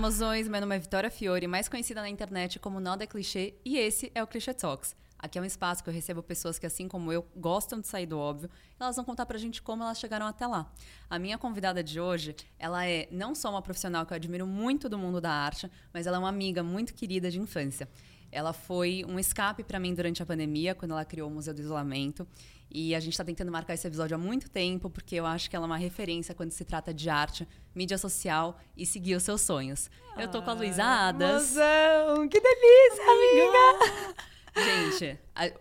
[0.00, 0.48] mozões!
[0.48, 4.10] Meu nome é Vitória Fiore, mais conhecida na internet como Nada é Clichê, e esse
[4.14, 4.96] é o Clichê Talks.
[5.18, 8.06] Aqui é um espaço que eu recebo pessoas que, assim como eu, gostam de sair
[8.06, 8.48] do óbvio.
[8.80, 10.72] Elas vão contar pra gente como elas chegaram até lá.
[11.10, 14.88] A minha convidada de hoje, ela é não só uma profissional que eu admiro muito
[14.88, 17.86] do mundo da arte, mas ela é uma amiga muito querida de infância.
[18.32, 21.60] Ela foi um escape para mim durante a pandemia, quando ela criou o Museu do
[21.60, 22.26] Isolamento.
[22.70, 25.56] E a gente está tentando marcar esse episódio há muito tempo, porque eu acho que
[25.56, 29.40] ela é uma referência quando se trata de arte, mídia social e seguir os seus
[29.40, 29.90] sonhos.
[30.16, 31.50] Eu tô com a Luísa Adas.
[31.50, 34.14] Mozão, que delícia, amiga!
[34.56, 35.18] Gente,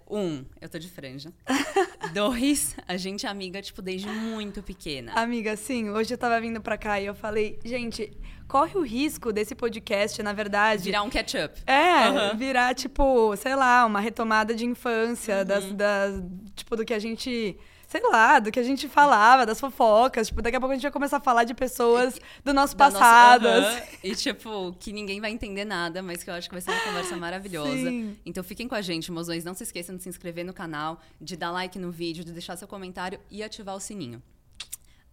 [0.09, 1.31] um, eu tô de franja.
[2.13, 5.13] Dois, a gente é amiga, tipo, desde muito pequena.
[5.13, 8.11] Amiga, sim, hoje eu tava vindo pra cá e eu falei, gente,
[8.47, 10.83] corre o risco desse podcast, na verdade.
[10.83, 11.61] Virar um catch-up.
[11.67, 12.35] É, Aham.
[12.37, 15.45] virar, tipo, sei lá, uma retomada de infância, Uhum.
[15.45, 16.23] das, das,
[16.55, 17.57] tipo, do que a gente.
[17.89, 20.27] Sei lá, do que a gente falava, das fofocas.
[20.27, 22.85] Tipo, daqui a pouco a gente vai começar a falar de pessoas do nosso Da
[22.85, 23.47] nossa- passado.
[23.47, 23.81] Aham.
[24.03, 26.81] E, tipo, que ninguém vai entender nada, mas que eu acho que vai ser uma
[26.81, 27.71] conversa maravilhosa.
[27.89, 28.15] Sim.
[28.23, 29.43] Então fiquem com a gente, mozões.
[29.43, 32.55] Não se esqueçam de se inscrever no canal, de dar like no vídeo, de deixar
[32.57, 34.21] seu comentário e ativar o sininho.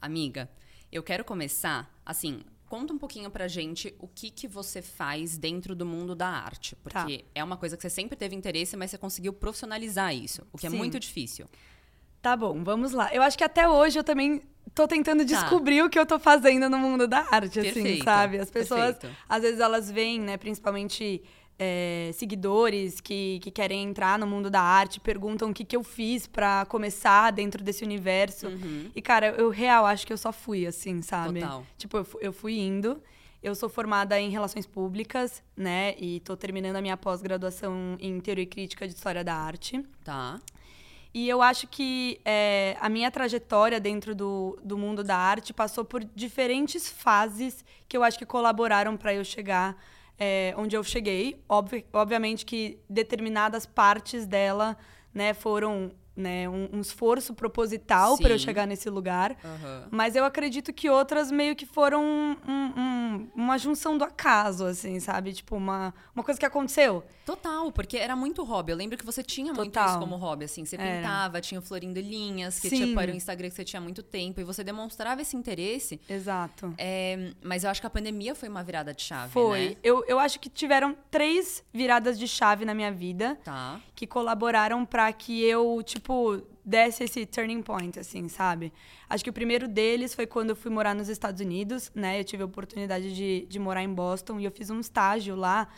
[0.00, 0.48] Amiga,
[0.92, 5.74] eu quero começar, assim, conta um pouquinho pra gente o que, que você faz dentro
[5.74, 6.76] do mundo da arte.
[6.76, 10.58] Porque é uma coisa que você sempre teve interesse, mas você conseguiu profissionalizar isso, o
[10.58, 10.76] que é Sim.
[10.76, 11.46] muito difícil.
[12.22, 13.14] Tá bom, vamos lá.
[13.14, 14.42] Eu acho que até hoje eu também
[14.74, 15.24] tô tentando Tá.
[15.24, 18.38] descobrir o que eu tô fazendo no mundo da arte, assim, Perfeito, sabe?
[18.38, 19.16] As pessoas, perfeito.
[19.28, 21.22] às vezes elas veem, né, principalmente
[21.58, 25.82] é, seguidores que, que querem entrar no mundo da arte, perguntam o que, que eu
[25.82, 28.48] fiz pra começar dentro desse universo.
[28.48, 28.90] Uhum.
[28.94, 31.40] E, cara, eu real acho que eu só fui, assim, sabe?
[31.40, 31.64] Total.
[31.78, 33.00] Tipo, eu fu- eu fui indo.
[33.42, 35.94] Eu sou formada em Relações Públicas, né?
[35.98, 39.82] E tô terminando a minha pós-graduação em Teoria e Crítica de História da Arte.
[40.04, 40.38] Tá.
[41.18, 45.82] E eu acho que é, a minha trajetória dentro do, do mundo da arte passou
[45.82, 49.82] por diferentes fases que eu acho que colaboraram para eu chegar
[50.18, 51.42] é, onde eu cheguei.
[51.48, 54.76] Obvi- obviamente que determinadas partes dela
[55.14, 59.36] né, foram né, um, um esforço proposital para eu chegar nesse lugar.
[59.44, 59.88] Aham.
[59.90, 64.98] Mas eu acredito que outras meio que foram um- um- uma junção do acaso, assim,
[65.00, 65.32] sabe?
[65.32, 67.04] Tipo, uma, uma coisa que aconteceu.
[67.24, 68.72] Total, porque era muito hobby.
[68.72, 69.88] Eu lembro que você tinha muito Total.
[69.90, 70.64] isso como hobby, assim.
[70.64, 72.86] Você pintava, tinha o Florindo Linhas, que Sim.
[72.86, 76.00] tipo, era um Instagram que você tinha muito tempo, e você demonstrava esse interesse.
[76.08, 76.72] Exato.
[76.78, 79.70] É, mas eu acho que a pandemia foi uma virada de chave, Foi.
[79.70, 79.76] né?
[79.82, 83.80] Eu, eu acho que tiveram três viradas de chave na minha vida Tá.
[83.94, 86.05] que colaboraram pra que eu, tipo,
[86.64, 88.72] desse esse turning point, assim, sabe?
[89.08, 92.20] Acho que o primeiro deles foi quando eu fui morar nos Estados Unidos, né?
[92.20, 95.68] Eu tive a oportunidade de, de morar em Boston e eu fiz um estágio lá.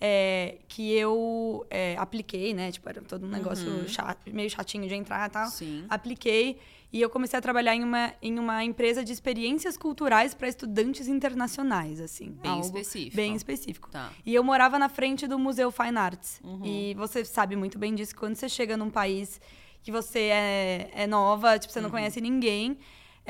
[0.00, 2.70] é, que eu é, apliquei, né?
[2.70, 5.48] Tipo, era todo um negócio chato, meio chatinho de entrar e tal.
[5.48, 5.84] Sim.
[5.88, 6.58] Apliquei
[6.92, 11.08] e eu comecei a trabalhar em uma, em uma empresa de experiências culturais para estudantes
[11.08, 12.30] internacionais, assim.
[12.40, 13.16] Bem específico.
[13.16, 13.90] Bem específico.
[13.90, 14.10] Tá.
[14.24, 16.40] E eu morava na frente do Museu Fine Arts.
[16.42, 16.64] Uhum.
[16.64, 19.40] E você sabe muito bem disso, quando você chega num país
[19.88, 21.84] que você é, é nova, tipo, você Uhum.
[21.84, 22.76] não conhece ninguém.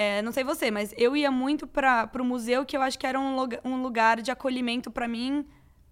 [0.00, 3.04] é, não sei você, mas eu ia muito para o museu que eu acho que
[3.06, 5.44] era um, lugar- um lugar de acolhimento para mim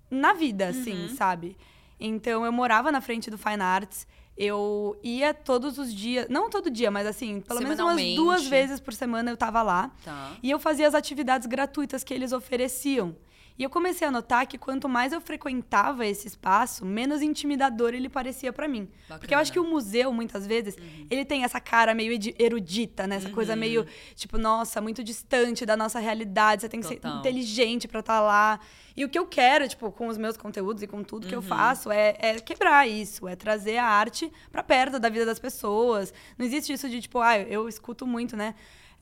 [0.09, 1.09] na vida, assim, Uhum.
[1.17, 1.57] sabe?
[1.99, 4.07] Então eu morava na frente do Fine Arts.
[4.37, 8.79] Eu ia todos os dias, não todo dia, mas assim, pelo menos umas duas vezes
[8.79, 9.91] por semana eu tava lá.
[10.05, 10.33] Tá.
[10.41, 13.17] E eu fazia as atividades gratuitas que eles ofereciam.
[13.59, 18.09] E eu comecei a notar que quanto mais eu frequentava esse espaço, menos intimidador ele
[18.09, 18.89] parecia pra mim.
[19.09, 20.77] Porque eu acho que o museu, muitas vezes,
[21.11, 23.17] ele tem essa cara meio erudita, né?
[23.17, 26.63] Essa coisa meio, tipo, nossa, muito distante da nossa realidade.
[26.63, 27.13] Você tem que Total.
[27.13, 28.61] ser inteligente pra estar lá.
[28.97, 31.43] E o que eu quero, tipo, com os meus conteúdos e com tudo que eu
[31.43, 36.15] faço, é, é quebrar isso, é trazer a arte pra perto da vida das pessoas.
[36.39, 38.55] Não existe isso de, tipo, ah, eu escuto muito, né?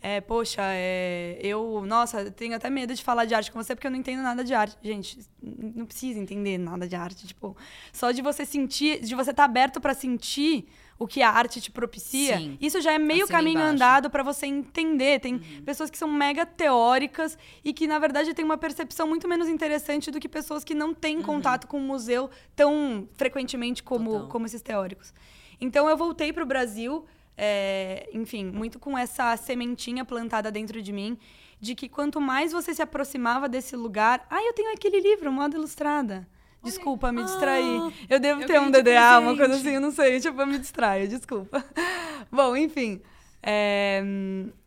[0.06, 3.87] É, poxa, é, eu, nossa, tenho até medo de falar de arte com você porque
[3.87, 4.76] eu não entendo nada de arte.
[4.82, 7.56] Gente, não precisa entender nada de arte, tipo,
[7.91, 10.66] só de você sentir, de você estar aberto pra sentir
[10.98, 12.59] o que a arte te propicia, Sim.
[12.60, 13.72] isso já é meio Assina caminho embaixo.
[13.75, 15.20] andado pra você entender.
[15.20, 15.62] Tem Uhum.
[15.64, 20.11] pessoas que são mega teóricas e que, na verdade, têm uma percepção muito menos interessante
[20.11, 24.29] do que pessoas que não têm contato com o museu tão frequentemente como, Total.
[24.29, 25.14] como esses teóricos.
[25.61, 31.19] Então, eu voltei pro Brasil, é, enfim, muito com essa sementinha plantada dentro de mim,
[31.60, 34.26] de que quanto mais você se aproximava desse lugar.
[34.31, 36.26] Ah, eu tenho aquele livro, Moda Ilustrada.
[36.62, 37.78] Desculpa, me distraí.
[37.78, 40.19] Ah, Eu devo eu ter um DDA, uma coisa assim, eu não sei.
[40.20, 41.62] Tipo, eu me distraio, desculpa.
[42.32, 43.00] Bom, enfim.
[43.42, 44.02] é,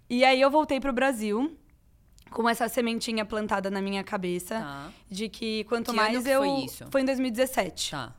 [0.09, 1.57] E aí eu voltei pro Brasil
[2.29, 4.91] com essa sementinha plantada na minha cabeça Tá.
[5.09, 6.41] de que quanto Que mais eu.
[6.41, 6.85] foi isso?
[6.91, 7.91] Foi em 2017.
[7.91, 8.13] Tá.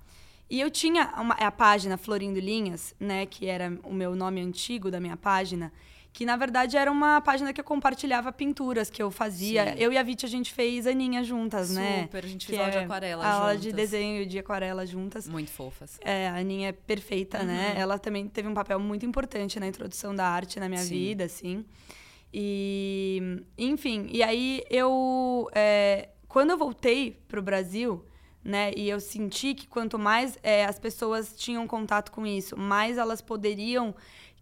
[0.51, 4.91] E eu tinha uma- a página Florindo Linhas, né, que era o meu nome antigo
[4.91, 5.73] da minha página,
[6.11, 9.67] Que na verdade era uma página que eu compartilhava pinturas que eu fazia.
[9.73, 9.79] Sim.
[9.79, 12.03] Eu e a Viti a gente fez Aninha juntas, né?
[12.05, 13.63] Super, a gente Que fez aula de é aquarela a aula juntas.
[13.63, 15.29] de desenho de aquarela juntas.
[15.29, 15.97] Muito fofas.
[16.03, 17.75] É, a Aninha é perfeita, né?
[17.77, 20.95] Ela também teve um papel muito importante na introdução da arte na minha Sim.
[20.95, 21.65] vida, assim.
[22.33, 25.49] E, enfim, e aí eu.
[25.55, 28.05] é, quando eu voltei pro Brasil,
[28.49, 32.97] né, e eu senti que quanto mais é, as pessoas tinham contato com isso, mais
[32.97, 33.95] elas poderiam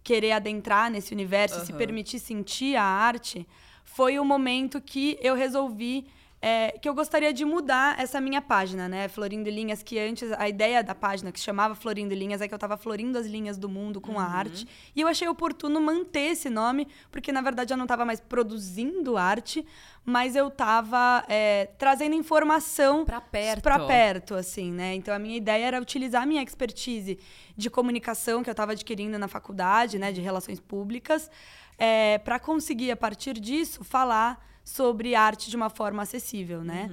[0.04, 1.78] querer adentrar nesse universo, se Aham.
[1.78, 3.44] permitir sentir a arte,
[3.84, 6.06] foi o momento que eu resolvi
[6.40, 9.08] é, que eu gostaria de mudar essa minha página, né?
[9.08, 12.52] Florindo Linhas, que antes a ideia da página que se chamava Florindo Linhas é que
[12.54, 14.30] eu tava florindo as linhas do mundo com a Uhum.
[14.32, 14.68] arte.
[14.94, 19.16] E eu achei oportuno manter esse nome, porque na verdade eu não tava mais produzindo
[19.16, 19.66] arte,
[20.04, 23.62] mas eu tava é, trazendo informação Pra perto.
[23.62, 24.94] pra perto, assim, né?
[24.94, 27.18] Então a minha ideia era utilizar a minha expertise
[27.56, 31.30] de comunicação que eu estava adquirindo na faculdade, né, de relações públicas,
[31.78, 36.90] é, para conseguir a partir disso falar sobre arte de uma forma acessível, né?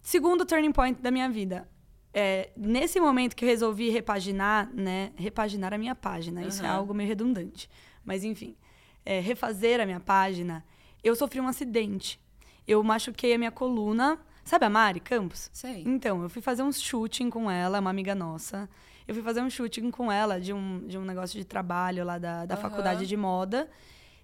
[0.00, 1.68] Segundo turning point da minha vida.
[2.14, 5.12] é, nesse momento que eu resolvi repaginar, né?
[5.16, 6.42] Repaginar a minha página.
[6.42, 6.76] Isso é Aham.
[6.78, 7.68] algo meio redundante.
[8.04, 8.56] Mas, enfim.
[9.04, 10.64] é, refazer a minha página,
[11.04, 12.20] eu sofri um acidente.
[12.66, 14.18] Eu machuquei a minha coluna.
[14.44, 15.50] Sabe a Mari Campos?
[15.52, 15.82] Sei.
[15.86, 18.68] Então, eu fui fazer um shooting com ela, uma amiga nossa.
[19.06, 22.18] Eu fui fazer um shooting com ela de um, de um negócio de trabalho lá
[22.18, 22.62] da, da Aham.
[22.62, 23.68] faculdade de moda.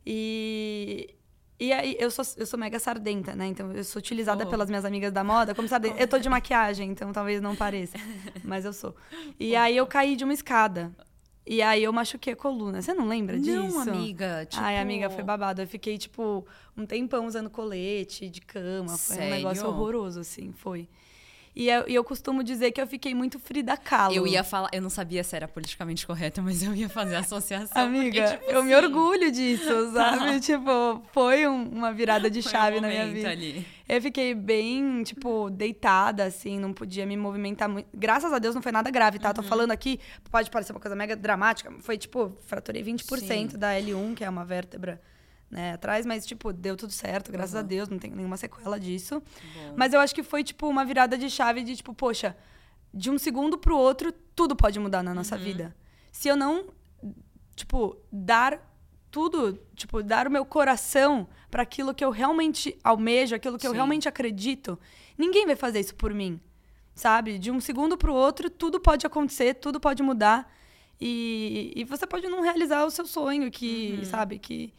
[0.06, 1.14] E.
[1.60, 3.46] E aí, eu sou, eu sou mega sardenta, né?
[3.46, 4.50] Então, eu sou utilizada Oh.
[4.50, 6.00] pelas minhas amigas da moda como sardenta.
[6.00, 7.96] Eu tô de maquiagem, então talvez não pareça.
[8.44, 8.94] Mas eu sou.
[9.40, 10.93] E aí, eu caí de uma escada.
[11.44, 12.81] E aí, eu machuquei a coluna.
[12.81, 13.56] Você não lembra disso?
[13.56, 14.46] Não, amiga.
[14.46, 14.62] Tipo...
[14.62, 15.62] Ai, amiga, foi babado.
[15.62, 16.46] Eu fiquei, tipo,
[16.76, 18.96] um tempão usando colete de cama.
[18.96, 19.70] Foi um negócio Sério?
[19.70, 20.88] horroroso, assim, foi.
[21.60, 24.14] E eu, e eu costumo dizer que eu fiquei muito Frida Kahlo.
[24.14, 27.19] Eu ia falar, eu não sabia se era politicamente correto, mas eu ia fazer a
[27.19, 27.82] associação.
[27.82, 30.38] Amiga, porque, tipo, eu me assim, orgulho disso, sabe?
[30.38, 33.31] tipo, foi um- uma virada de foi um chave na minha vida.
[33.31, 33.66] Ali.
[33.88, 37.88] Eu fiquei bem, tipo, deitada, assim, não podia me movimentar muito.
[37.93, 39.34] Graças a Deus não foi nada grave, tá?
[39.34, 39.49] Tô Uhum.
[39.49, 39.99] falando aqui,
[40.31, 41.72] pode parecer uma coisa mega dramática.
[41.81, 43.58] Foi, tipo, fraturei 20% Sim.
[43.58, 45.00] da L1, que é uma vértebra,
[45.50, 47.67] né, atrás, mas, tipo, deu tudo certo, graças a Uhum.
[47.67, 49.21] Deus, não tem nenhuma sequela disso.
[49.55, 49.75] Bom.
[49.77, 52.37] Mas eu acho que foi, tipo, uma virada de chave de, tipo, poxa,
[52.93, 55.17] de um segundo pro outro, tudo pode mudar na Uhum.
[55.17, 55.75] nossa vida.
[56.12, 56.67] Se eu não,
[57.56, 58.61] tipo, dar
[59.11, 63.71] tudo, tipo, dar o meu coração para aquilo que eu realmente almejo, aquilo que eu
[63.71, 63.77] Sim.
[63.77, 64.79] realmente acredito,
[65.17, 66.39] ninguém vai fazer isso por mim.
[66.95, 67.39] Sabe?
[67.39, 70.53] De um segundo pro outro, tudo pode acontecer, tudo pode mudar.
[71.00, 74.75] E, e você pode não realizar o seu sonho, que, sabe, que.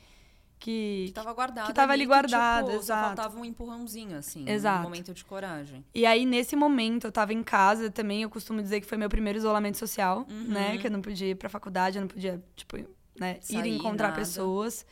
[0.59, 1.67] Que, Que tava guardado.
[1.67, 3.05] que tava ali guardado, tipo, só exato.
[3.15, 4.43] faltava um empurrãozinho, assim.
[4.47, 4.81] Exato.
[4.81, 5.85] Um momento de coragem.
[5.95, 8.23] E aí, nesse momento, eu tava em casa também.
[8.23, 10.77] Eu costumo dizer que foi meu primeiro isolamento social, né?
[10.77, 12.75] Que eu não podia ir pra faculdade, eu não podia, tipo,
[13.17, 14.19] né, ir Sair, encontrar nada.
[14.19, 14.85] pessoas.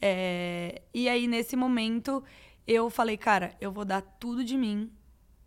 [0.00, 2.24] É, E aí, nesse momento,
[2.66, 4.90] eu falei, cara, eu vou dar tudo de mim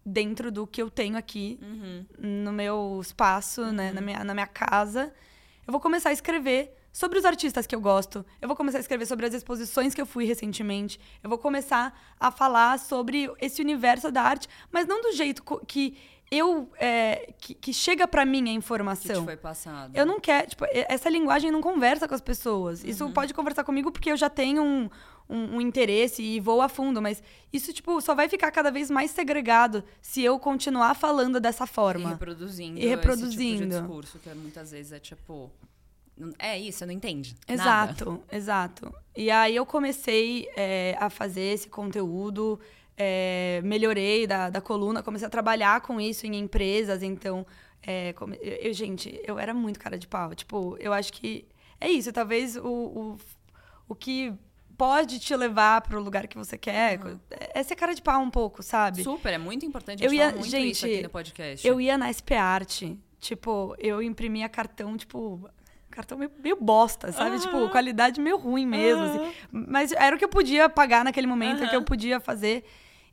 [0.05, 2.05] dentro do que eu tenho aqui, Uhum.
[2.43, 3.91] no meu espaço, né?
[3.91, 5.11] Na minha, na minha casa.
[5.65, 8.23] Eu vou começar a escrever sobre os artistas que eu gosto.
[8.39, 10.99] Eu vou começar a escrever sobre as exposições que eu fui recentemente.
[11.23, 15.97] Eu vou começar a falar sobre esse universo da arte, mas não do jeito que
[16.31, 19.23] eu é, que, que chega pra mim a Que informação.
[19.25, 19.91] foi passado.
[19.95, 22.83] Eu não quero, tipo, e- essa linguagem não conversa com as pessoas.
[22.83, 24.89] Isso pode conversar comigo porque eu já tenho um,
[25.29, 28.89] um, um interesse e vou a fundo, mas isso, tipo, só vai ficar cada vez
[28.89, 32.09] mais segregado se eu continuar falando dessa E forma.
[32.09, 32.79] reproduzindo.
[32.79, 33.33] E reproduzindo.
[33.43, 35.51] Esse tipo de discurso, que muitas vezes é tipo.
[36.37, 37.35] É isso, você não entende.
[37.47, 37.53] Nada.
[37.91, 38.93] Exato, exato.
[39.15, 42.59] E aí eu comecei é, a fazer esse conteúdo,
[42.97, 47.45] é, melhorei da, da coluna, comecei a trabalhar com isso em empresas, então.
[47.85, 50.33] é, come- eu, gente, eu era muito cara de pau.
[50.35, 51.45] Tipo, eu acho que
[51.81, 52.13] é isso.
[52.13, 53.17] Talvez o, o,
[53.89, 54.33] o que
[54.77, 56.99] pode te levar para o lugar que você quer
[57.53, 59.03] é ser cara de pau um pouco, sabe?
[59.03, 60.01] Super, é muito importante.
[60.03, 61.67] A Eu ia- muito isso gente, aqui no podcast.
[61.67, 65.47] Eu ia na SP Arte, tipo, eu imprimia cartão, tipo,
[65.93, 67.39] cartão meio, meio bosta, sabe?
[67.39, 69.33] Tipo, qualidade meio ruim mesmo, assim.
[69.51, 72.63] Mas era o que eu podia pagar naquele momento, o que eu podia fazer.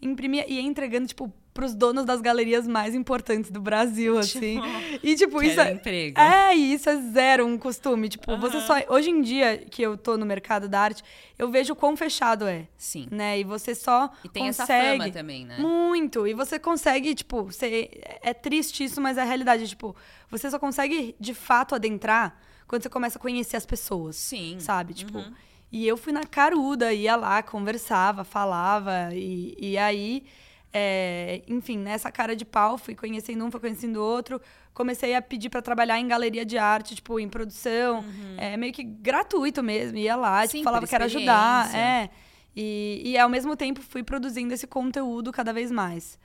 [0.03, 4.59] Imprimia e ia entregando, tipo, pros donos das galerias mais importantes do Brasil, assim.
[5.03, 5.73] E, tipo, isso Quero é...
[5.73, 6.19] emprego.
[6.19, 8.09] É, isso é zero um costume.
[8.09, 8.77] Tipo, você só...
[8.89, 11.03] Hoje em dia, que eu tô no mercado da arte,
[11.39, 13.09] eu vejo o quão fechado é, Sim.
[13.11, 13.41] né?
[13.41, 14.99] E você só E tem essa consegue...
[14.99, 15.59] fama também, né?
[15.59, 16.27] Muito.
[16.27, 17.91] E você consegue, tipo, você...
[18.23, 19.69] é triste isso, mas é a realidade.
[19.69, 19.95] Tipo,
[20.31, 24.15] você só consegue de fato adentrar quando você começa a conhecer as pessoas.
[24.15, 24.61] Sim.
[24.61, 24.95] Sabe?
[24.95, 25.19] Tipo.
[25.19, 25.35] Uhum.
[25.73, 29.11] E eu fui na caruda, ia lá, conversava, falava.
[29.13, 30.25] E, e aí
[30.73, 34.41] É, enfim, nessa cara de pau, fui conhecendo um, fui conhecendo outro.
[34.73, 37.99] Comecei a pedir para trabalhar em galeria de arte, tipo, em produção.
[38.01, 38.37] Uhum.
[38.39, 39.99] É, meio que gratuito mesmo.
[39.99, 41.75] Ia lá, tipo, falava que era ajudar.
[41.75, 42.09] É.
[42.55, 46.19] E, e ao mesmo tempo fui produzindo esse conteúdo cada vez mais.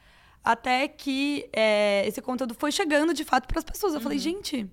[0.43, 3.93] Até que é, esse conteúdo foi chegando de fato para as pessoas.
[3.93, 4.03] Eu uhum.
[4.03, 4.69] falei, gente,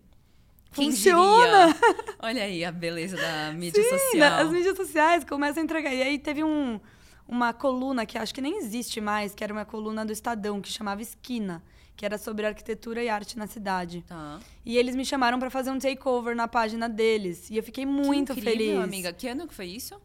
[0.73, 1.67] quem funciona!
[1.67, 2.17] Diria?
[2.21, 4.41] Olha aí a beleza da mídia Sim, social.
[4.41, 5.93] As mídias sociais começam a entregar.
[5.93, 6.81] E aí teve um,
[7.29, 10.71] uma coluna que acho que nem existe mais, que era uma coluna do Estadão, que
[10.71, 11.63] chamava Esquina,
[11.97, 14.05] que era sobre arquitetura e arte na cidade.
[14.07, 14.41] Tá.
[14.65, 17.51] E eles me chamaram para fazer um takeover na página deles.
[17.51, 18.85] E eu fiquei muito que incrível, feliz.
[18.85, 19.13] amiga.
[19.13, 20.01] Que ano que foi isso?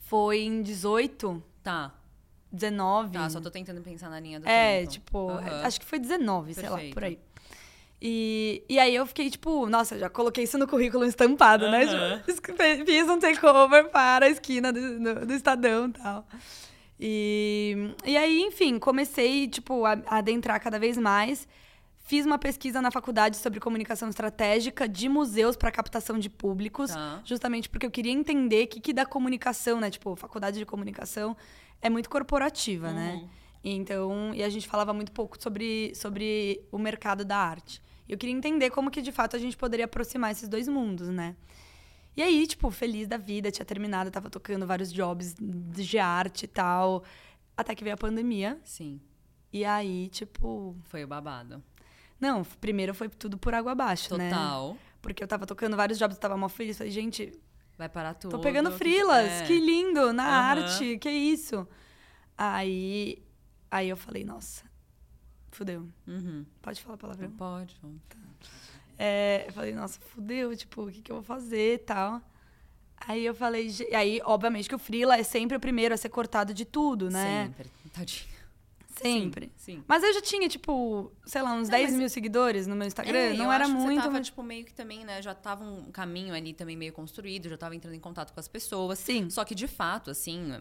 [0.00, 1.42] Foi em 18.
[1.62, 1.92] Tá.
[2.52, 3.12] 19.
[3.12, 4.92] Tá, só tô tentando pensar na linha do é, tempo.
[4.92, 5.38] tipo, uhum.
[5.64, 6.76] acho que foi 19, Perfeito.
[6.76, 7.18] sei lá, por aí.
[8.00, 11.70] E, e aí eu fiquei, tipo, nossa, já coloquei isso no currículo estampado, uhum.
[11.70, 12.22] né?
[12.84, 16.26] Fiz um takeover para a esquina do, do, do Estadão e tal.
[17.00, 21.48] E, e aí, enfim, comecei, tipo, a, a adentrar cada vez mais.
[22.04, 27.20] Fiz uma pesquisa na faculdade sobre comunicação estratégica de museus para captação de públicos, tá.
[27.24, 29.90] justamente porque eu queria entender o que, que da comunicação, né?
[29.90, 31.36] Tipo, faculdade de comunicação
[31.82, 33.14] é muito corporativa, né?
[33.14, 33.22] uhum.
[33.22, 33.28] né?
[33.64, 37.82] Então, e a gente falava muito pouco sobre, sobre o mercado da arte.
[38.08, 41.36] Eu queria entender como que de fato a gente poderia aproximar esses dois mundos, né?
[42.16, 46.48] E aí, tipo, feliz da vida, tinha terminado, tava tocando vários jobs de arte e
[46.48, 47.04] tal.
[47.54, 48.58] Até que veio a pandemia.
[48.64, 49.00] Sim.
[49.52, 50.74] E aí, tipo.
[50.84, 51.62] Foi o babado.
[52.18, 54.18] Não, primeiro foi tudo por água abaixo, Total.
[54.18, 54.30] né?
[54.30, 54.78] Total.
[55.02, 56.78] Porque eu tava tocando vários jobs, tava mal feliz.
[56.78, 57.32] Falei, gente.
[57.76, 58.30] Vai parar tudo.
[58.30, 59.46] Tô pegando frilas, é.
[59.46, 60.30] que lindo, na uhum.
[60.30, 61.68] arte, que isso.
[62.36, 63.22] Aí,
[63.70, 64.64] aí eu falei, nossa,
[65.56, 65.88] fudeu.
[66.06, 66.44] Uhum.
[66.62, 67.30] Pode falar a palavra?
[67.36, 67.74] Pode.
[68.08, 68.18] Tá.
[68.98, 72.20] É, eu falei, nossa, fudeu, tipo, o que, que eu vou fazer e tal.
[72.98, 76.54] Aí eu falei, aí, obviamente, que o Freela é sempre o primeiro a ser cortado
[76.54, 77.46] de tudo, né?
[77.46, 77.70] Sempre.
[77.92, 78.35] Tadinho.
[79.02, 79.52] Sempre.
[79.56, 79.84] Sim, sim.
[79.86, 83.18] Mas eu já tinha, tipo, sei lá, uns não, 10 mil seguidores no meu Instagram.
[83.18, 83.96] É, não era muito.
[83.96, 85.20] Você tava, tipo, meio que também, né?
[85.20, 88.48] Já tava um caminho ali também meio construído, já tava entrando em contato com as
[88.48, 88.98] pessoas.
[88.98, 89.28] Sim.
[89.30, 90.52] Só que, de fato, assim,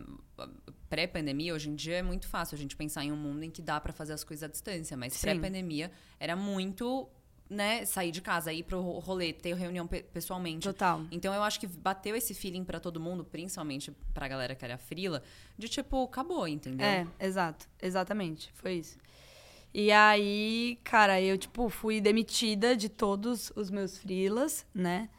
[0.89, 3.61] pré-pandemia, hoje em dia é muito fácil a gente pensar em um mundo em que
[3.61, 4.97] dá para fazer as coisas à distância.
[4.97, 7.07] Mas pré-pandemia era muito
[7.49, 10.63] né, sair de casa, ir pro rolê, ter reunião pe pessoalmente.
[10.63, 11.03] Total.
[11.11, 14.77] Então eu acho que bateu esse feeling para todo mundo, principalmente pra galera que era
[14.77, 15.21] frila,
[15.57, 16.85] de tipo, acabou, entendeu?
[16.85, 17.67] É, exato.
[17.81, 18.51] Exatamente.
[18.53, 18.97] Foi isso.
[19.73, 25.09] E aí, cara, eu, tipo, fui demitida de todos os meus frilas, né?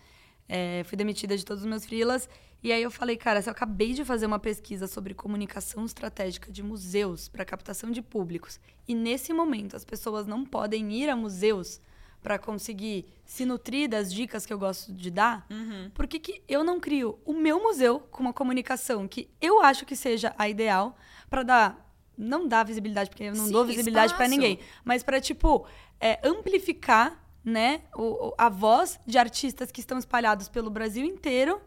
[0.49, 2.29] É, fui demitida de todos os meus frilas.
[2.63, 6.51] E aí eu falei, cara, se eu acabei de fazer uma pesquisa sobre comunicação estratégica
[6.51, 11.15] de museus para captação de públicos, e nesse momento as pessoas não podem ir a
[11.15, 11.81] museus
[12.23, 15.91] para conseguir se nutrir das dicas que eu gosto de dar, uhum.
[15.95, 19.85] por que, que eu não crio o meu museu com uma comunicação que eu acho
[19.85, 20.97] que seja a ideal
[21.29, 25.21] para dar não dar visibilidade porque eu não Sim, dou visibilidade para ninguém, mas para
[25.21, 25.67] tipo
[26.01, 31.61] é, amplificar, né, o, a voz de artistas que estão espalhados pelo Brasil inteiro,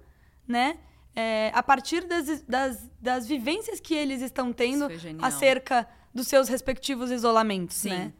[0.47, 0.77] né?
[1.15, 4.87] É, a partir das, das, das vivências que eles estão tendo
[5.21, 7.89] acerca dos seus respectivos isolamentos, Sim.
[7.89, 8.13] né?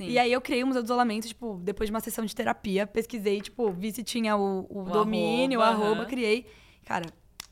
[0.00, 0.08] Sim.
[0.08, 2.86] E aí eu criei um museu do isolamento, tipo, depois de uma sessão de terapia,
[2.86, 6.46] pesquisei, tipo, vi se tinha o, o, o domínio, arroba, o arroba, criei.
[6.86, 7.06] Cara,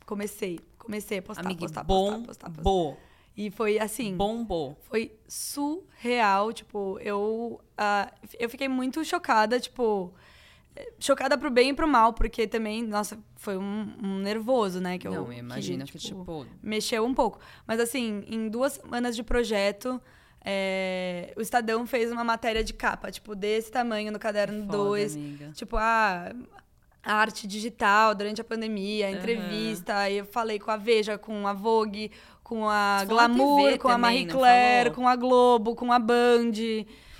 [0.07, 3.09] comecei, comecei a postar, Amiga, postar, bom, postar, postar, postar.
[3.39, 4.17] E foi assim.
[4.17, 4.77] Bombou.
[4.83, 6.53] Foi surreal.
[6.53, 10.13] Tipo, eu, uh, eu fiquei muito chocada, tipo.
[10.99, 14.99] Chocada pro bem e pro mal, porque também, nossa, foi um, um nervoso, né?
[14.99, 16.47] Que eu, Não, imagina que, tipo, que, tipo.
[16.61, 17.39] Mexeu um pouco.
[17.65, 20.01] Mas assim, em duas semanas de projeto,
[20.45, 25.19] é, o Estadão fez uma matéria de capa, tipo, desse tamanho no caderno 2.
[25.55, 26.33] Tipo, ah,
[27.03, 29.93] a arte digital durante a pandemia, a entrevista.
[29.95, 29.99] Uhum.
[29.99, 32.11] Aí eu falei com a Veja, com a Vogue,
[32.43, 36.53] com a Glamour, com também, a Marie Claire, com a Globo, com a Band.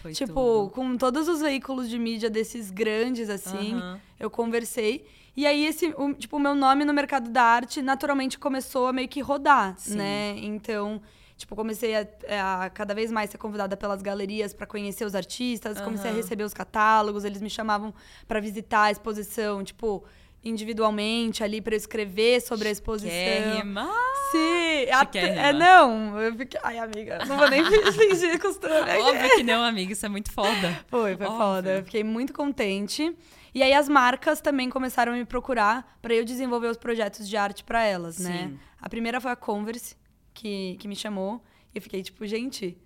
[0.03, 0.71] Foi tipo, tudo.
[0.71, 3.99] com todos os veículos de mídia desses grandes, assim, uhum.
[4.19, 5.05] eu conversei.
[5.37, 8.93] E aí, esse, o, tipo, o meu nome no mercado da arte naturalmente começou a
[8.93, 9.97] meio que rodar, Sim.
[9.97, 10.35] né?
[10.39, 11.01] Então,
[11.39, 15.79] Tipo, comecei a, a cada vez mais ser convidada pelas galerias para conhecer os artistas,
[15.79, 15.85] uhum.
[15.85, 17.95] comecei a receber os catálogos, eles me chamavam
[18.27, 20.05] para visitar a exposição, tipo,
[20.45, 23.09] individualmente ali para escrever sobre a exposição.
[23.09, 23.89] Chiquérrima.
[24.33, 28.75] Sim, até, é não, eu fiquei, ai amiga, não vou nem fingir costume.
[29.01, 30.85] Óbvio que não, amiga, isso é muito foda.
[30.89, 31.39] Foi, foi Óbvio.
[31.39, 31.71] foda.
[31.77, 33.17] Eu fiquei muito contente.
[33.55, 37.37] E aí as marcas também começaram a me procurar para eu desenvolver os projetos de
[37.37, 38.49] arte para elas, né?
[38.51, 38.59] Sim.
[38.81, 39.97] A primeira foi a Converse,
[40.39, 41.43] que, que me chamou.
[41.75, 42.79] E eu fiquei tipo, gente,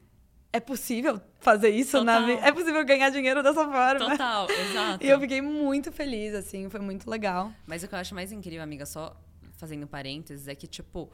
[0.53, 2.21] é possível fazer isso Total.
[2.23, 4.11] na É possível ganhar dinheiro dessa forma.
[4.11, 5.05] Total, exato.
[5.05, 7.53] E eu fiquei muito feliz, assim, foi muito legal.
[7.67, 9.15] Mas o que eu acho mais incrível, amiga, só
[9.59, 11.13] fazendo parênteses, é que, tipo,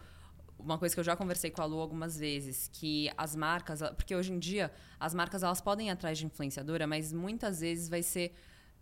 [0.59, 4.14] uma coisa que eu já conversei com a Lu algumas vezes, que as marcas, porque
[4.14, 8.02] hoje em dia as marcas elas podem ir atrás de influenciadora, mas muitas vezes vai
[8.02, 8.33] ser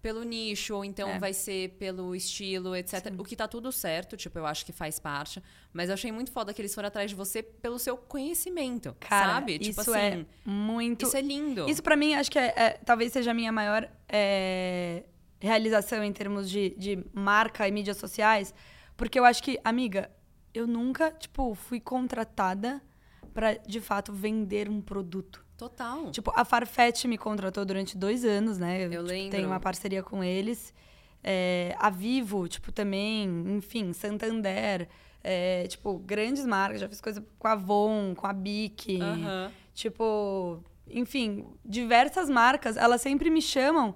[0.07, 1.19] pelo nicho, ou então é.
[1.19, 3.09] vai ser pelo estilo, etc.
[3.09, 3.17] Sim.
[3.19, 5.43] O que tá tudo certo, tipo, eu acho que faz parte.
[5.73, 9.33] Mas eu achei muito foda que eles foram atrás de você pelo seu conhecimento, Cara,
[9.33, 9.59] sabe?
[9.59, 11.07] Tipo isso é assim, é muito...
[11.07, 11.69] Isso é lindo.
[11.69, 15.03] Isso para mim, acho que é, é, talvez seja a minha maior é,
[15.41, 18.55] realização em termos de, de marca e mídias sociais.
[18.97, 20.09] Porque eu acho que, amiga,
[20.55, 22.81] eu nunca, tipo, fui contratada
[23.35, 25.45] para de fato vender um produto.
[25.57, 26.11] Total.
[26.11, 28.79] Tipo, a Farfetch me contratou durante dois anos, né?
[28.79, 29.31] Eu, eu tipo, lembro.
[29.31, 30.75] Tenho uma parceria com eles.
[31.25, 34.89] É, a Vivo, tipo, também, enfim, Santander.
[35.25, 36.81] É, tipo, grandes marcas.
[36.81, 38.99] Já fiz coisa com a Avon, com a Bic.
[39.01, 39.51] Uhum.
[39.75, 43.95] Tipo, enfim, diversas marcas, elas sempre me chamam.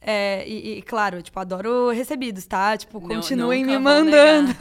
[0.00, 2.76] É, e, e, claro, tipo, adoro recebidos, tá?
[2.76, 4.54] Tipo, continuem não, me mandando.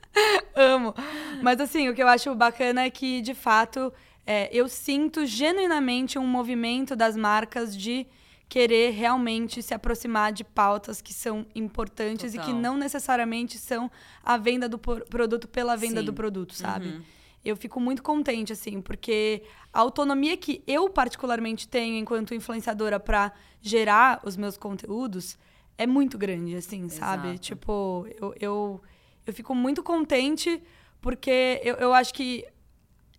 [0.54, 0.94] Amo.
[1.42, 3.92] Mas assim, o que eu acho bacana é que, de fato,
[4.26, 8.06] é, eu sinto genuinamente um movimento das marcas de
[8.48, 12.48] querer realmente se aproximar de pautas que são importantes Total.
[12.48, 13.88] e que não necessariamente são
[14.24, 16.06] a venda do produto pela venda Sim.
[16.06, 16.88] do produto, sabe?
[16.88, 17.02] Uhum.
[17.44, 23.32] Eu fico muito contente, assim, porque a autonomia que eu particularmente tenho enquanto influenciadora para
[23.62, 25.38] gerar os meus conteúdos
[25.78, 26.98] é muito grande, assim, Exato.
[26.98, 27.38] sabe?
[27.38, 28.82] Tipo, eu, eu,
[29.26, 30.60] eu fico muito contente
[31.00, 32.44] porque eu, eu acho que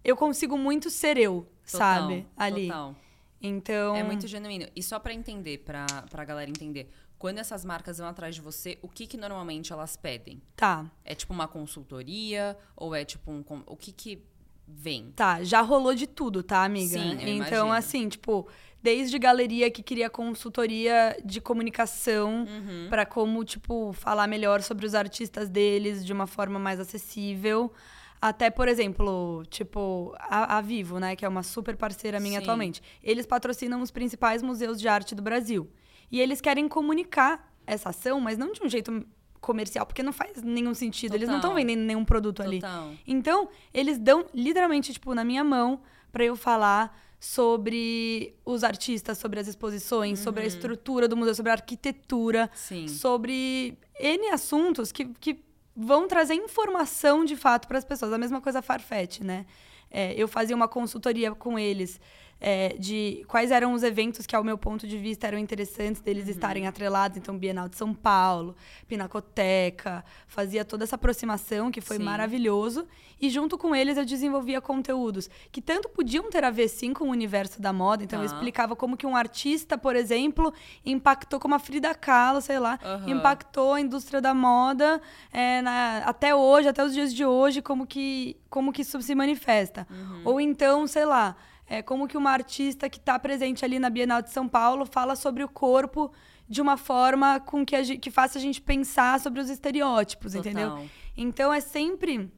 [0.03, 2.27] eu consigo muito ser eu, total, sabe?
[2.36, 2.67] Ali.
[2.67, 2.96] Total.
[3.41, 3.96] Então.
[3.96, 4.67] É muito genuíno.
[4.75, 8.77] E só para entender, pra, pra galera entender, quando essas marcas vão atrás de você,
[8.81, 10.41] o que que normalmente elas pedem?
[10.55, 10.89] Tá.
[11.03, 12.58] É tipo uma consultoria?
[12.75, 13.43] Ou é tipo um.
[13.65, 14.24] O que que
[14.67, 15.12] vem?
[15.15, 17.00] Tá, já rolou de tudo, tá, amiga?
[17.00, 17.72] Sim, eu então, imagino.
[17.74, 18.48] assim, tipo,
[18.81, 22.88] desde galeria que queria consultoria de comunicação uhum.
[22.89, 27.72] para como, tipo, falar melhor sobre os artistas deles de uma forma mais acessível
[28.22, 32.44] até, por exemplo, tipo, a, a, Vivo, né, que é uma super parceira minha Sim.
[32.44, 32.82] atualmente.
[33.04, 35.68] Eles patrocinam os principais museus de arte do Brasil.
[36.12, 39.06] E eles querem comunicar essa ação, mas não de um jeito
[39.40, 41.13] comercial, porque não faz nenhum sentido.
[41.13, 41.18] Total.
[41.18, 42.84] Eles não estão vendendo nenhum produto Total.
[42.90, 43.00] ali.
[43.08, 49.40] Então, eles dão literalmente, tipo, na minha mão para eu falar sobre os artistas, sobre
[49.40, 50.24] as exposições, uhum.
[50.24, 52.88] sobre a estrutura do museu, sobre a arquitetura, Sim.
[52.88, 55.40] sobre N assuntos que, que
[55.81, 58.13] vão trazer informação de fato para as pessoas.
[58.13, 59.46] A mesma coisa a Farfetch, né?
[59.89, 62.00] É, eu fazia uma consultoria com eles
[62.42, 66.25] é, de quais eram os eventos que, ao meu ponto de vista, eram interessantes deles
[66.25, 66.32] uhum.
[66.32, 67.16] estarem atrelados.
[67.18, 68.56] Então, Bienal de São Paulo,
[68.88, 72.04] Pinacoteca, fazia toda essa aproximação que foi Sim.
[72.04, 72.88] maravilhoso.
[73.22, 77.06] E junto com eles eu desenvolvia conteúdos que tanto podiam ter a ver sim com
[77.06, 78.04] o universo da moda.
[78.04, 80.51] Então, eu explicava como que um artista, por exemplo,
[80.84, 83.10] impactou como a Frida Kahlo, sei lá, uhum.
[83.10, 85.00] impactou a indústria da moda
[85.32, 89.14] é, na, até hoje, até os dias de hoje, como que, como que isso se
[89.14, 89.86] manifesta.
[89.92, 90.22] Uhum.
[90.25, 91.36] Ou então, sei lá,
[91.72, 95.16] é, como que uma artista que está presente ali na Bienal de São Paulo fala
[95.16, 96.12] sobre o corpo
[96.46, 100.51] de uma forma com que, gente, que faça a gente pensar sobre os estereótipos, Total.
[100.51, 100.90] entendeu?
[101.16, 102.29] Então é sempre,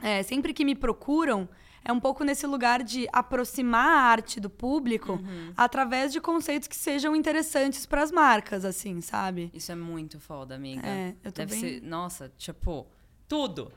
[0.00, 1.48] é, sempre que me procuram,
[1.84, 5.52] é um pouco nesse lugar de aproximar a arte do público uhum.
[5.56, 9.50] através de conceitos que sejam interessantes para as marcas, assim, sabe?
[9.52, 10.86] Isso é muito foda, amiga.
[10.86, 11.60] É, eu tô Deve bem...
[11.60, 12.86] ser, nossa, tipo,
[13.26, 13.72] tudo.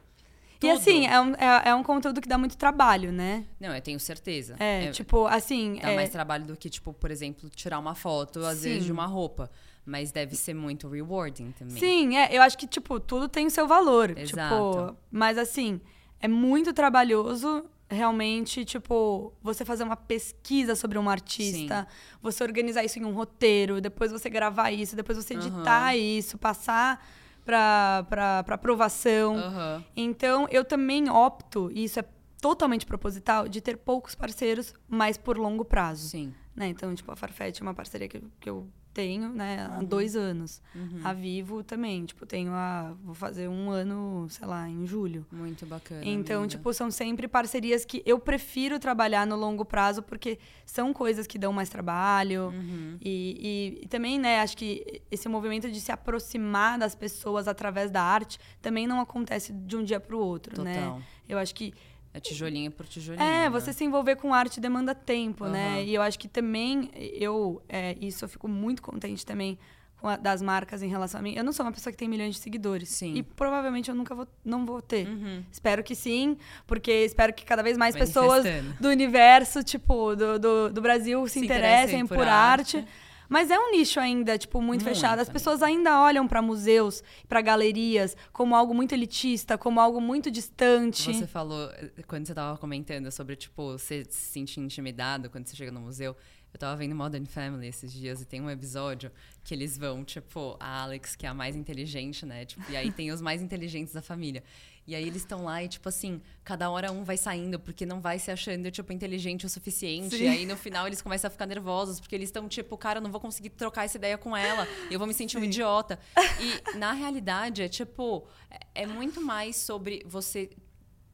[0.62, 0.70] Tudo.
[0.70, 3.46] E assim, é um, é, é, um conteúdo que dá muito trabalho, né?
[3.60, 4.56] Não, eu tenho certeza.
[4.60, 5.80] É, é tipo, assim.
[5.82, 5.96] Dá é...
[5.96, 8.70] mais trabalho do que, tipo, por exemplo, tirar uma foto, às Sim.
[8.70, 9.50] vezes, de uma roupa.
[9.84, 11.78] Mas deve ser muito rewarding também.
[11.78, 14.16] Sim, é, eu acho que, tipo, tudo tem o seu valor.
[14.16, 14.30] Exato.
[14.30, 15.82] Tipo, mas assim,
[16.20, 22.18] é muito trabalhoso realmente, tipo, você fazer uma pesquisa sobre um artista, Sim.
[22.22, 26.00] você organizar isso em um roteiro, depois você gravar isso, depois você editar uhum.
[26.00, 27.04] isso, passar
[27.46, 29.36] para aprovação.
[29.36, 29.84] Uhum.
[29.96, 32.06] Então, eu também opto, e isso é
[32.40, 36.10] totalmente proposital, de ter poucos parceiros, mas por longo prazo.
[36.10, 36.34] Sim.
[36.56, 36.68] Né?
[36.68, 39.86] Então, tipo, a Farfetch é uma parceria que, que eu tenho, né, há uhum.
[39.86, 40.62] dois anos.
[40.76, 41.02] Uhum.
[41.04, 42.94] A Vivo também, tipo, tenho a.
[43.04, 45.26] Vou fazer um ano, sei lá, em julho.
[45.32, 46.02] Muito bacana.
[46.04, 46.58] Então, amiga.
[46.58, 51.38] tipo, são sempre parcerias que eu prefiro trabalhar no longo prazo, porque são coisas que
[51.38, 52.48] dão mais trabalho.
[52.48, 52.98] Uhum.
[53.02, 57.90] E, e, e, também, né, acho que esse movimento de se aproximar das pessoas através
[57.90, 60.76] da arte também não acontece de um dia para o outro, né?
[60.76, 60.98] Total.
[60.98, 61.06] né?
[61.30, 61.74] Eu acho que
[62.14, 63.24] é tijolinho por tijolinho.
[63.24, 63.50] É, né?
[63.50, 65.52] você se envolver com arte demanda tempo, uhum.
[65.52, 65.84] né?
[65.84, 69.58] E eu acho que também, eu, é, isso eu fico muito contente também
[70.04, 71.34] a, das marcas em relação a mim.
[71.36, 72.90] Eu não sou uma pessoa que tem milhões de seguidores.
[72.90, 73.16] Sim.
[73.16, 75.08] E provavelmente eu nunca vou, não vou ter.
[75.08, 75.44] Uhum.
[75.52, 78.46] Espero que sim, porque espero que cada vez mais pessoas
[78.80, 82.78] do universo, tipo, do, do, do Brasil se, se interessem, interessem por, por arte.
[82.78, 82.90] arte
[83.32, 85.20] Mas é um nicho ainda, tipo, muito, Muito, fechado.
[85.22, 85.32] As amiga.
[85.32, 91.14] pessoas ainda olham pra museus, pra galerias, como algo muito elitista, como algo muito distante.
[91.14, 95.56] Você falou, eh, quando você tava comentando sobre, tipo, você se sentir intimidado quando você
[95.56, 96.14] chega no museu.
[96.54, 99.10] Eu tava vendo Modern Family esses dias e tem um episódio
[99.46, 102.44] que eles vão, tipo, a Alex, que é a mais inteligente, né?
[102.44, 104.44] Tipo, e aí tem os mais inteligentes da família.
[104.88, 108.02] E aí eles estão lá e, tipo assim, cada hora um vai saindo porque não
[108.02, 110.18] vai se achando, tipo, inteligente o suficiente.
[110.18, 110.24] Sim.
[110.24, 113.04] E aí no final eles começam a ficar nervosos porque eles estão, tipo, cara, eu
[113.04, 114.68] não vou conseguir trocar essa ideia com ela.
[114.90, 115.48] Eu vou me sentir um Sim.
[115.48, 116.00] idiota.
[116.40, 120.50] E na realidade é, tipo, é- é muito mais sobre você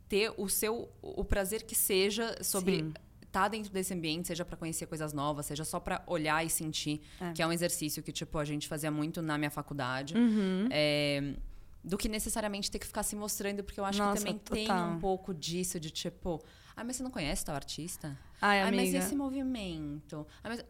[0.08, 2.94] ter o seu o prazer que seja sobre Sim.
[3.22, 7.02] estar dentro desse ambiente, seja pra conhecer coisas novas, seja só pra olhar e sentir,
[7.20, 7.34] É.
[7.34, 10.16] que é um exercício que tipo a gente fazia muito na minha faculdade.
[10.18, 10.70] Uhum.
[10.72, 11.34] É,
[11.84, 14.68] do que necessariamente ter que ficar se mostrando, porque eu acho Nossa, que também tem
[14.68, 14.90] total.
[14.92, 16.44] um pouco disso de tipo,
[16.76, 18.18] ah, mas você não conhece tal artista?
[18.42, 20.28] Ai, Ah, mas esse movimento?
[20.44, 20.64] Ah, mas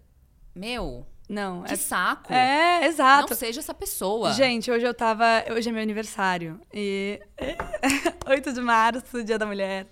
[0.57, 1.75] meu, Não, que é.
[1.75, 2.31] saco.
[2.33, 3.29] É, exato.
[3.31, 4.31] Não seja essa pessoa.
[4.33, 5.25] Gente, hoje eu tava.
[5.55, 6.59] Hoje é meu aniversário.
[6.73, 7.19] E.
[8.27, 9.87] 8 de março, dia da mulher.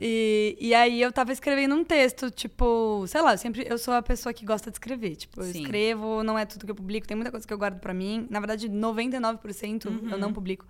[0.00, 3.94] E, e aí eu tava escrevendo um texto, tipo, sei lá, eu sempre eu sou
[3.94, 5.16] a pessoa que gosta de escrever.
[5.16, 5.62] Tipo, eu Sim.
[5.62, 8.26] escrevo, não é tudo que eu publico, tem muita coisa que eu guardo pra mim.
[8.30, 10.10] Na verdade, 99% Uhum.
[10.10, 10.64] eu não publico.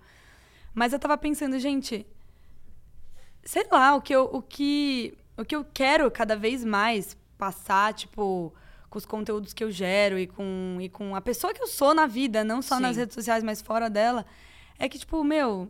[0.73, 2.05] Mas eu tava pensando, gente,
[3.43, 7.93] sei lá, o que eu, o que, o que eu quero cada vez mais passar,
[7.93, 8.53] tipo,
[8.89, 11.93] com os conteúdos que eu gero e com, e com a pessoa que eu sou
[11.93, 12.81] na vida, não só Sim.
[12.83, 14.25] nas redes sociais, mas fora dela,
[14.79, 15.69] é que, tipo, meu,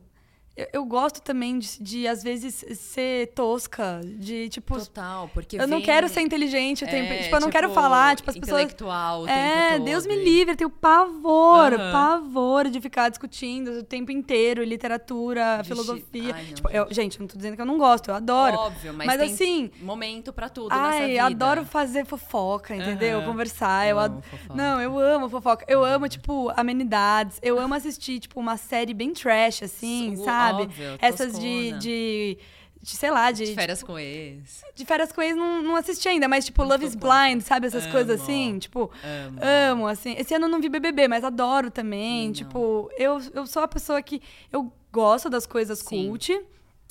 [0.57, 5.67] eu, eu gosto também de, de, às vezes, ser tosca, de, tipo, Total, porque eu
[5.67, 8.35] não vem- quero ser inteligente o tempo, é, tipo, eu não quero falar, tipo, as
[8.37, 8.61] pessoas...
[8.63, 9.85] intelectual o tempo É, todo.
[9.85, 11.91] Deus me livre, eu tenho pavor, Aham.
[11.91, 16.33] pavor de ficar discutindo o tempo inteiro, literatura, De chi- filosofia.
[16.35, 18.57] Ai, não, tipo, eu, gente, eu não tô dizendo que eu não gosto, eu adoro.
[18.57, 23.19] Óbvio, mas, Mas, tem assim, momento pra tudo nessa ai, adoro fazer fofoca, entendeu?
[23.19, 23.27] Aham.
[23.27, 24.53] Conversar, eu, Eu ad- amo fofoca.
[24.55, 25.65] Não, eu amo fofoca.
[25.67, 27.39] Eu amo, tipo, amenidades.
[27.43, 30.46] Eu amo assistir, tipo, uma série bem trash, assim, sabe?
[30.55, 31.77] Óbvio, Essas de, toscona.
[31.79, 32.37] de,
[32.81, 34.63] de, sei lá, de, De férias com ex.
[34.75, 37.67] de férias com ex não, não assisti ainda, mas tipo, Love is Blind, sabe?
[37.67, 37.91] Essas Amo.
[37.93, 39.39] coisas assim, tipo, Amo.
[39.71, 40.15] amo, assim.
[40.17, 42.27] Esse ano eu não vi BBB, mas adoro também.
[42.27, 42.33] Não.
[42.33, 46.07] Tipo, eu, eu sou a pessoa que eu gosto das coisas Sim.
[46.07, 46.39] cult.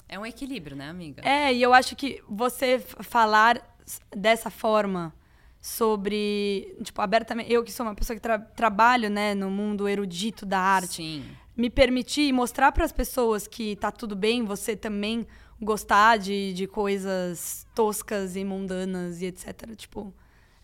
[0.08, 1.22] É um equilíbrio, né, amiga?
[1.24, 3.60] É, e eu acho que você falar
[4.14, 5.12] dessa forma
[5.60, 10.46] sobre, tipo, abertamente, eu que sou uma pessoa que tra trabalho, né, no mundo erudito
[10.46, 11.24] da arte, Sim.
[11.56, 15.26] Me permitir mostrar para as pessoas que tá tudo bem você também
[15.60, 19.74] gostar de, de coisas toscas e mundanas e etc.
[19.74, 20.14] Tipo,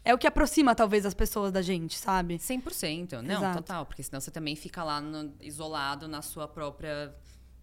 [0.04, 2.36] é o que aproxima talvez as pessoas da gente, sabe?
[2.38, 3.22] 100%.
[3.22, 3.56] Não, Exato.
[3.58, 3.86] total.
[3.86, 7.14] Porque senão você também fica lá no- isolado na sua própria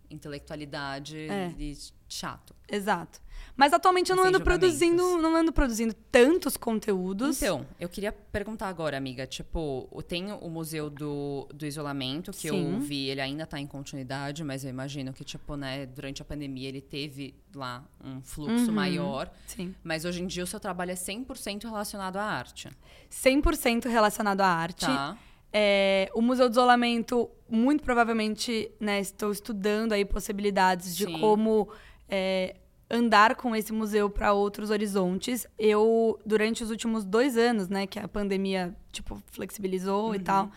[0.09, 1.53] intelectualidade É.
[1.57, 2.55] e chato.
[2.67, 3.21] Exato.
[3.59, 7.43] Mas atualmente eu não Sem ando produzindo, não ando produzindo tantos conteúdos.
[7.43, 9.27] Então, eu queria perguntar agora, amiga.
[9.27, 12.75] Tipo, tem o Museu do, do Isolamento, que Sim.
[12.75, 16.25] eu vi, ele ainda tá em continuidade, mas eu imagino que, tipo, né, durante a
[16.25, 18.71] pandemia ele teve lá um fluxo Uhum.
[18.71, 19.29] maior.
[19.45, 19.75] Sim.
[19.83, 22.69] Mas hoje em dia o seu trabalho é 100% relacionado à arte.
[23.11, 24.85] 100% relacionado à arte.
[24.85, 25.17] Tá?
[25.51, 31.19] É, o Museu do Isolamento, muito provavelmente, né, estou estudando aí possibilidades de Sim.
[31.19, 31.67] como
[32.07, 32.55] é,
[32.89, 35.45] andar com esse museu para outros horizontes.
[35.57, 40.15] Eu, durante os últimos dois anos, né, que a pandemia, tipo, flexibilizou Uhum.
[40.15, 40.51] e tal,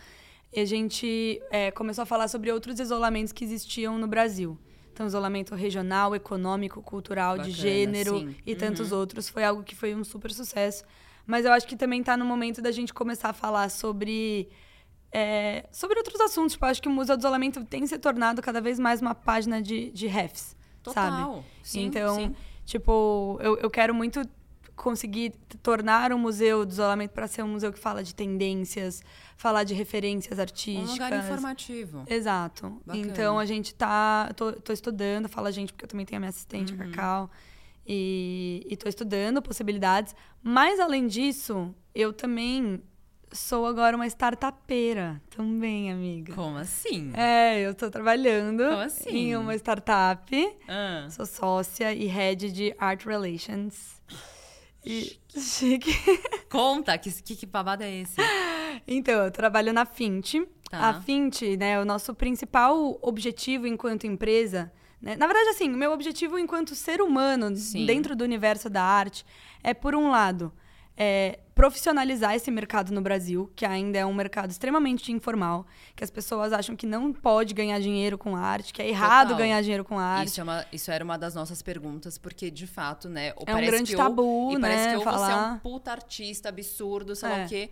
[0.56, 4.58] a gente é, começou a falar sobre outros isolamentos que existiam no Brasil.
[4.92, 8.36] Então, isolamento regional, econômico, cultural, de Bacana, gênero sim.
[8.46, 8.98] e tantos Uhum.
[8.98, 9.28] outros.
[9.28, 10.84] Foi algo que foi um super sucesso.
[11.26, 14.48] Mas eu acho que também está no momento da gente começar a falar sobre
[15.14, 16.52] é, sobre outros assuntos.
[16.52, 19.14] Tipo, eu acho que o Museu do Isolamento tem se tornado cada vez mais uma
[19.14, 20.56] página de, de refs,
[20.90, 21.16] sabe?
[21.22, 21.44] Total.
[21.62, 22.36] Sim, então, sim.
[22.64, 24.22] tipo, eu, eu quero muito
[24.74, 29.02] conseguir tornar o Museu do Isolamento para ser um museu que fala de tendências,
[29.36, 30.90] falar de referências Um artísticas.
[30.90, 32.02] lugar informativo.
[32.08, 32.80] Exato.
[32.84, 33.06] Bacana.
[33.06, 34.32] Então a gente tá.
[34.34, 36.78] Tô, tô estudando, fala a gente, porque eu também tenho a minha assistente, Uhum.
[36.90, 37.30] Cacau.
[37.86, 40.14] E, e tô estudando possibilidades.
[40.42, 42.82] Mas além disso, eu também
[43.32, 45.20] sou agora uma startupeira.
[45.34, 46.34] Também, amiga.
[46.34, 47.10] Como assim?
[47.14, 49.10] É, eu tô trabalhando Como assim?
[49.10, 50.56] em uma startup.
[50.68, 54.00] Ah, Sou sócia e head de Art Relations.
[54.84, 55.92] E chique.
[56.50, 58.16] conta, que, que, que babado é esse?
[58.86, 60.34] Então, eu trabalho na Fint.
[60.70, 60.88] Tá.
[60.88, 65.92] A Fint, né, o nosso principal objetivo enquanto empresa, né, na verdade, assim, o meu
[65.92, 67.84] objetivo enquanto ser humano Sim.
[67.86, 69.24] dentro do universo da arte
[69.62, 70.50] é, por um lado,
[70.96, 76.10] é, profissionalizar esse mercado no Brasil, que ainda é um mercado extremamente informal, que as
[76.10, 79.38] pessoas acham que não pode ganhar dinheiro com arte, que é errado Total.
[79.38, 80.28] ganhar dinheiro com arte.
[80.28, 83.32] Isso, é uma, isso era uma das nossas perguntas, porque de fato, né?
[83.46, 85.52] É um grande que tabu, ou, e parece né, que ou você é falar.
[85.54, 87.44] um puta artista absurdo, sei lá É.
[87.44, 87.70] o quê.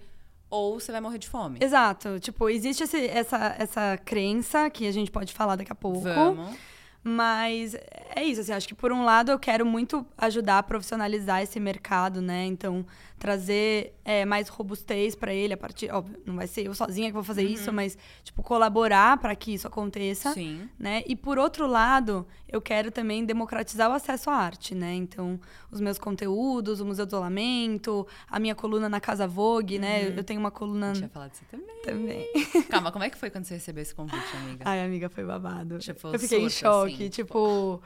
[0.48, 1.58] ou você vai morrer de fome.
[1.62, 2.18] Exato.
[2.18, 6.00] Tipo, existe esse- essa, essa crença que a gente pode falar daqui a pouco.
[6.00, 6.56] Vamos.
[7.02, 7.74] Mas
[8.14, 11.58] é isso, assim, acho que por um lado eu quero muito ajudar a profissionalizar esse
[11.58, 12.44] mercado, né?
[12.44, 12.84] Então,
[13.18, 15.90] trazer é, mais robustez para ele a partir.
[15.90, 19.52] Óbvio, não vai ser eu sozinha que vou fazer isso, mas, tipo, colaborar para que
[19.52, 20.32] isso aconteça.
[20.32, 20.68] Sim.
[20.78, 21.02] Né?
[21.06, 24.94] E por outro lado, eu quero também democratizar o acesso à arte, né?
[24.94, 25.38] Então,
[25.70, 30.14] os meus conteúdos, o Museu do Isolamento, a minha coluna na Casa Vogue, né?
[30.16, 31.82] Eu tenho uma coluna A gente vai falar disso também.
[31.82, 32.64] também.
[32.70, 34.64] Calma, como é que foi quando você recebeu esse convite, amiga?
[34.66, 35.78] Ai, amiga, foi babado.
[35.78, 37.82] Tipo, eu fiquei em surto, assim, tipo,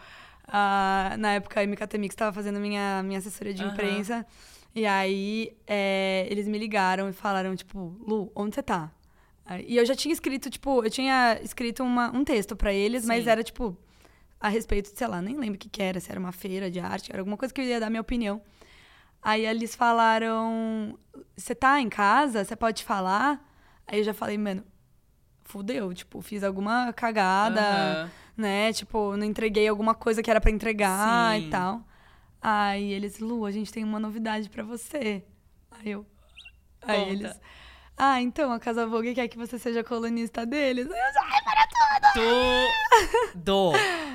[0.47, 3.73] a- na época a MKT Mix estava fazendo minha, minha assessoria de Aham.
[3.73, 4.27] imprensa.
[4.75, 8.91] E aí é, eles me ligaram e falaram, tipo, Lu, onde você tá?
[9.67, 13.25] E eu já tinha escrito, tipo, eu tinha escrito uma- um texto pra eles, mas
[13.25, 13.31] Sim.
[13.31, 13.77] era, tipo,
[14.41, 16.71] a respeito, de, sei lá, nem lembro o que, que era, se era uma feira
[16.71, 18.41] de arte, era alguma coisa que eu ia dar minha opinião.
[19.23, 20.99] Aí eles falaram:
[21.37, 22.45] Você tá em casa?
[22.45, 23.43] Você pode falar?
[23.87, 24.65] Aí eu já falei, mano,
[25.45, 25.93] fudeu.
[25.95, 28.11] Tipo, fiz alguma cagada, Aham.
[28.37, 28.73] Né?
[28.73, 31.47] Tipo, não entreguei alguma coisa que era pra entregar Sim.
[31.47, 31.83] e tal.
[32.41, 35.25] Aí eles, Lu, a gente tem uma novidade pra você.
[35.71, 36.07] Aí eu.
[36.83, 37.11] Aí Conta.
[37.13, 37.41] eles.
[37.97, 40.91] Ah, então a Casa Vogue quer que você seja colunista deles.
[40.91, 41.67] Aí eu já, ai, para
[42.13, 43.73] Tudo!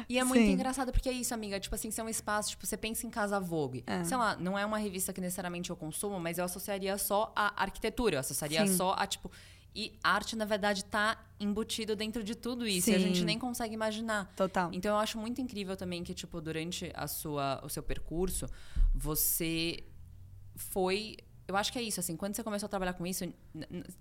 [0.09, 0.51] E é muito Sim.
[0.51, 1.59] engraçado porque é isso, amiga.
[1.59, 3.83] Tipo assim, se é um espaço, tipo, você pensa em Casa Vogue.
[3.87, 4.03] É.
[4.03, 7.63] Sei lá, não é uma revista que necessariamente eu consumo, mas eu associaria só a
[7.63, 8.75] arquitetura, eu associaria Sim.
[8.75, 9.31] só a, tipo.
[9.75, 12.89] E arte, na verdade, tá embutido dentro de tudo isso.
[12.89, 14.31] E a gente nem consegue imaginar.
[14.35, 14.69] Total.
[14.73, 18.47] Então eu acho muito incrível também que, tipo, durante a sua, o seu percurso,
[18.93, 19.83] você
[20.55, 21.17] foi.
[21.47, 23.25] Eu acho que é isso, assim, quando você começou a trabalhar com isso,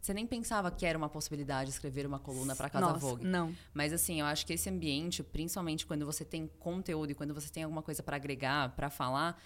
[0.02, 3.24] você nem pensava que era uma possibilidade escrever uma coluna para Casa Nossa, Vogue.
[3.24, 3.54] Não.
[3.72, 7.48] Mas assim, eu acho que esse ambiente, principalmente quando você tem conteúdo e quando você
[7.48, 9.40] tem alguma coisa para agregar, para falar,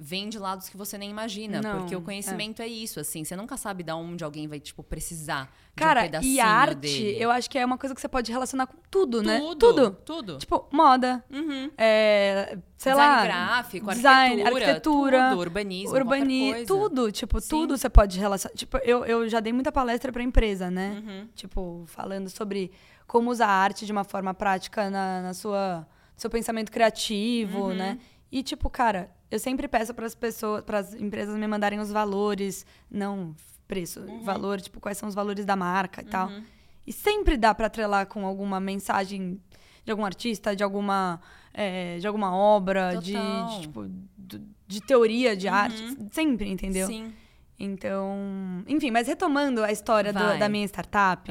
[0.00, 2.68] vem de lados que você nem imagina, Não, porque o conhecimento é.
[2.68, 6.34] isso, assim, você nunca sabe da onde alguém vai tipo precisar de Cara, um pedacinho
[6.36, 7.16] e arte, dele.
[7.22, 9.38] eu acho que é uma coisa que você pode relacionar com tudo, né?
[9.40, 9.90] tudo, Tudo.
[10.04, 10.38] tudo.
[10.38, 11.24] Tipo, moda.
[11.30, 11.70] Uhum.
[11.76, 13.24] É, sei design lá.
[13.24, 16.66] gráfico, design, arquitetura, arquitetura, tudo, urbanismo, urbani, qualquer coisa.
[16.88, 17.48] tudo, tipo, Sim.
[17.48, 18.54] tudo você pode relacionar.
[18.54, 21.02] Tipo, eu, eu já dei muita palestra pra empresa, né?
[21.04, 21.28] Uhum.
[21.34, 22.70] Tipo, falando sobre
[23.06, 27.66] como usar a arte de uma forma prática na, na sua no seu pensamento criativo,
[27.68, 27.74] Uhum.
[27.74, 27.98] né?
[28.30, 31.90] E tipo, cara, eu sempre peço para as pessoas, para as empresas me mandarem os
[31.90, 33.34] valores, não
[33.66, 36.28] preço, valor, tipo, quais são os valores da marca e tal.
[36.28, 36.42] Uhum.
[36.86, 39.40] E sempre dá para atrelar com alguma mensagem
[39.84, 41.20] de algum artista, de alguma,
[41.52, 43.86] é, de alguma obra, de, de, tipo,
[44.16, 45.96] de, de teoria de arte.
[46.12, 46.86] Sempre, entendeu?
[46.86, 47.12] Sim.
[47.58, 51.30] Então, enfim, mas retomando a história do- da minha startup,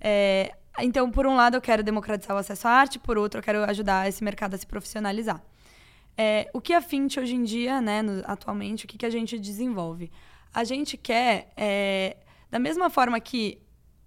[0.00, 3.42] é, então, por um lado, eu quero democratizar o acesso à arte, por outro, eu
[3.44, 5.40] quero ajudar esse mercado a se profissionalizar.
[6.16, 9.10] É, o que a Fint hoje em dia, né, no- atualmente, o que, que a
[9.10, 10.10] gente desenvolve?
[10.52, 12.16] A gente quer, é,
[12.50, 13.58] da mesma forma que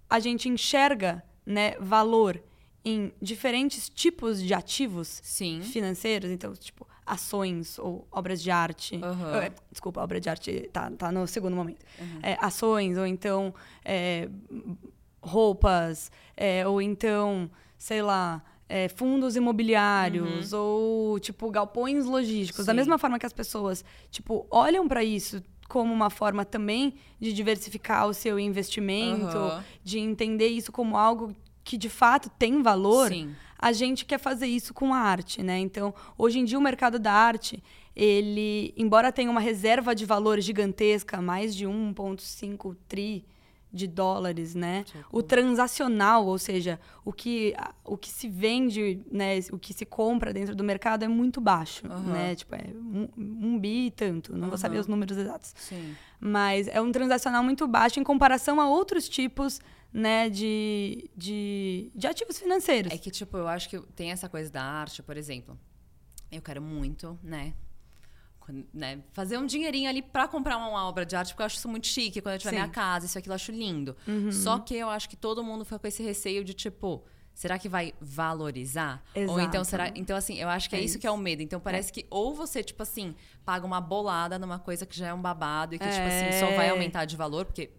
[0.08, 2.40] a gente enxerga né, valor
[2.84, 5.60] em diferentes tipos de ativos Sim.
[5.60, 9.00] financeiros, então, tipo, ações ou obras de arte.
[9.42, 11.84] Eh, Desculpa, obra de arte tá, tá no segundo momento.
[12.22, 13.52] É, ações, ou então
[13.84, 14.28] é,
[15.20, 22.66] roupas, é, ou então, sei lá, é, fundos imobiliários, ou, tipo, galpões logísticos.
[22.66, 22.76] Da Sim.
[22.76, 28.06] mesma forma que as pessoas, tipo, olham para isso como uma forma também de diversificar
[28.06, 29.64] o seu investimento, Aham.
[29.82, 33.34] de entender isso como algo que de fato tem valor, Sim.
[33.58, 35.58] a gente quer fazer isso com a arte, né?
[35.58, 37.60] Então, hoje em dia o mercado da arte,
[37.94, 43.24] ele, embora tenha uma reserva de valor gigantesca, mais de 1.5 tri
[43.72, 44.84] de dólares, né?
[45.12, 50.32] O transacional, ou seja, o que, o que se vende, né, o que se compra
[50.32, 52.12] dentro do mercado é muito baixo, Aham.
[52.12, 52.34] né?
[52.34, 55.52] Tipo, é um, um bi e tanto, não vou saber os números exatos.
[55.56, 55.94] Sim.
[56.18, 59.60] Mas é um transacional muito baixo em comparação a outros tipos,
[59.92, 62.92] né, de, de, de ativos financeiros.
[62.92, 65.58] É que, tipo, eu acho que tem essa coisa da arte, por exemplo.
[66.30, 67.54] Eu quero muito, né?
[68.72, 71.68] Né, fazer um dinheirinho ali pra comprar uma obra de arte, porque eu acho isso
[71.68, 72.20] muito chique.
[72.20, 72.56] Quando eu tiver Sim.
[72.56, 72.62] Uhum.
[72.62, 73.96] minha casa, isso aquilo eu acho lindo.
[74.32, 77.04] Só que eu acho que todo mundo foi com esse receio de, tipo,
[77.34, 79.02] será que vai valorizar?
[79.14, 79.40] Ou Exato.
[79.40, 79.88] então, será.
[79.94, 81.42] Então, assim, eu acho que é, É isso, que é o medo.
[81.42, 85.14] Então, parece que ou você, tipo assim, paga uma bolada numa coisa que já é
[85.14, 86.70] um babado e que, tipo assim, só vai É.
[86.70, 87.70] aumentar de valor, porque.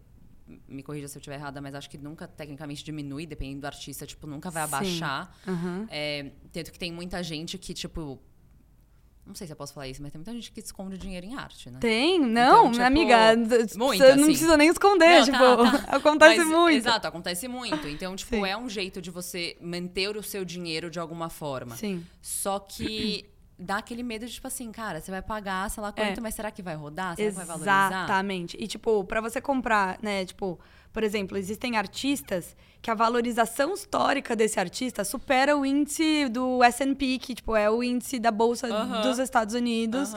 [0.66, 4.06] Me corrija se eu estiver errada, mas acho que nunca, tecnicamente, diminui, dependendo do artista,
[4.06, 5.36] tipo, nunca vai abaixar.
[5.46, 5.86] Aham.
[5.92, 8.18] É, tanto que tem muita gente que, tipo.
[9.28, 11.36] Não sei se eu posso falar isso, mas tem muita gente que esconde dinheiro em
[11.36, 11.80] arte, né?
[11.80, 13.36] Tem, não, Então, tipo, minha amiga,
[13.76, 15.92] muito, você não precisa nem esconder, Não, tipo, tá, tá.
[15.98, 16.78] acontece Mas, muito.
[16.78, 17.88] Exato, acontece muito.
[17.88, 18.46] Então, tipo, Sim.
[18.48, 21.76] é um jeito de você manter o seu dinheiro de alguma forma.
[21.76, 22.06] Sim.
[22.22, 23.26] Só que
[23.60, 26.22] dá aquele medo de, tipo assim, cara, você vai pagar, sei lá quanto, É.
[26.22, 27.16] mas será que vai rodar?
[27.16, 27.88] Será que vai valorizar?
[27.88, 28.56] Exatamente.
[28.60, 30.60] E, tipo, pra você comprar, né, tipo,
[30.98, 37.20] por exemplo, existem artistas que a valorização histórica desse artista supera o índice do S&P,
[37.20, 38.68] que, tipo, é o índice da Bolsa
[39.04, 40.12] dos Estados Unidos.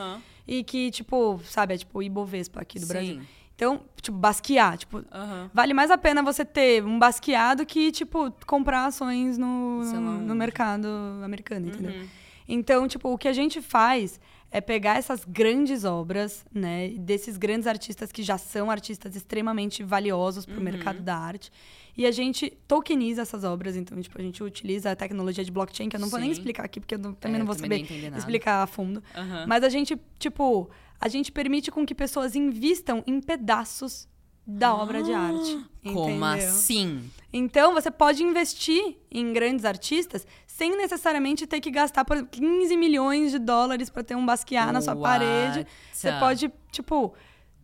[0.49, 2.93] E que, tipo, sabe, é tipo o Ibovespa aqui do Sim.
[2.95, 3.21] Brasil.
[3.55, 5.05] Então, tipo, Basquiat, tipo,
[5.53, 10.13] vale mais a pena você ter um Basquiat do que, tipo, comprar ações no, no,
[10.23, 10.89] no mercado
[11.23, 11.93] americano, entendeu?
[11.93, 12.09] Uhum.
[12.49, 14.19] Então, tipo, o que a gente faz
[14.51, 20.45] é pegar essas grandes obras, né, desses grandes artistas que já são artistas extremamente valiosos
[20.45, 20.65] para o Uhum.
[20.65, 21.53] mercado da arte,
[21.97, 23.77] e a gente tokeniza essas obras.
[23.77, 26.39] Então, tipo, a gente utiliza a tecnologia de blockchain, que eu não vou nem Sim.
[26.41, 29.03] explicar aqui, porque eu não- também É, não vou também saber explicar a fundo.
[29.15, 29.45] Aham.
[29.47, 30.69] Mas a gente, tipo,
[31.01, 34.09] a gente permite com que pessoas invistam em pedaços
[34.47, 35.59] da obra de arte.
[35.85, 36.49] Ah, Como entendeu?
[36.49, 37.11] assim?
[37.33, 40.27] Então, você pode investir em grandes artistas
[40.61, 44.83] sem necessariamente ter que gastar por 15 milhões de dólares para ter um Basquiat na
[44.83, 45.67] sua parede.
[45.91, 47.15] Você pode, tipo,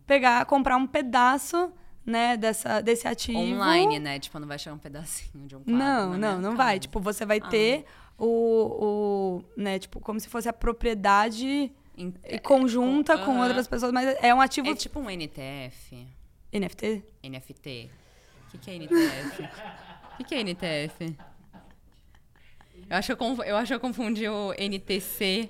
[0.07, 1.71] pegar, comprar um pedaço,
[2.03, 3.37] né, dessa, desse ativo.
[3.37, 4.17] Online, né?
[4.19, 6.69] Tipo, não vai chegar um pedacinho de um quadro Não, não, não vai.
[6.77, 6.79] casa.
[6.79, 7.47] Tipo, você vai Ah.
[7.47, 7.85] ter
[8.17, 13.43] o, o, né, tipo, como se fosse a propriedade e conjunta com aham.
[13.43, 16.07] outras pessoas, mas é um ativo É tipo um NTF,
[16.51, 17.03] NFT.
[17.23, 17.91] NFT.
[18.47, 19.43] O que, que é NTF?
[19.43, 21.15] O que, que é NTF?
[22.89, 25.49] Eu acho que eu, eu acho que eu confundi o NTC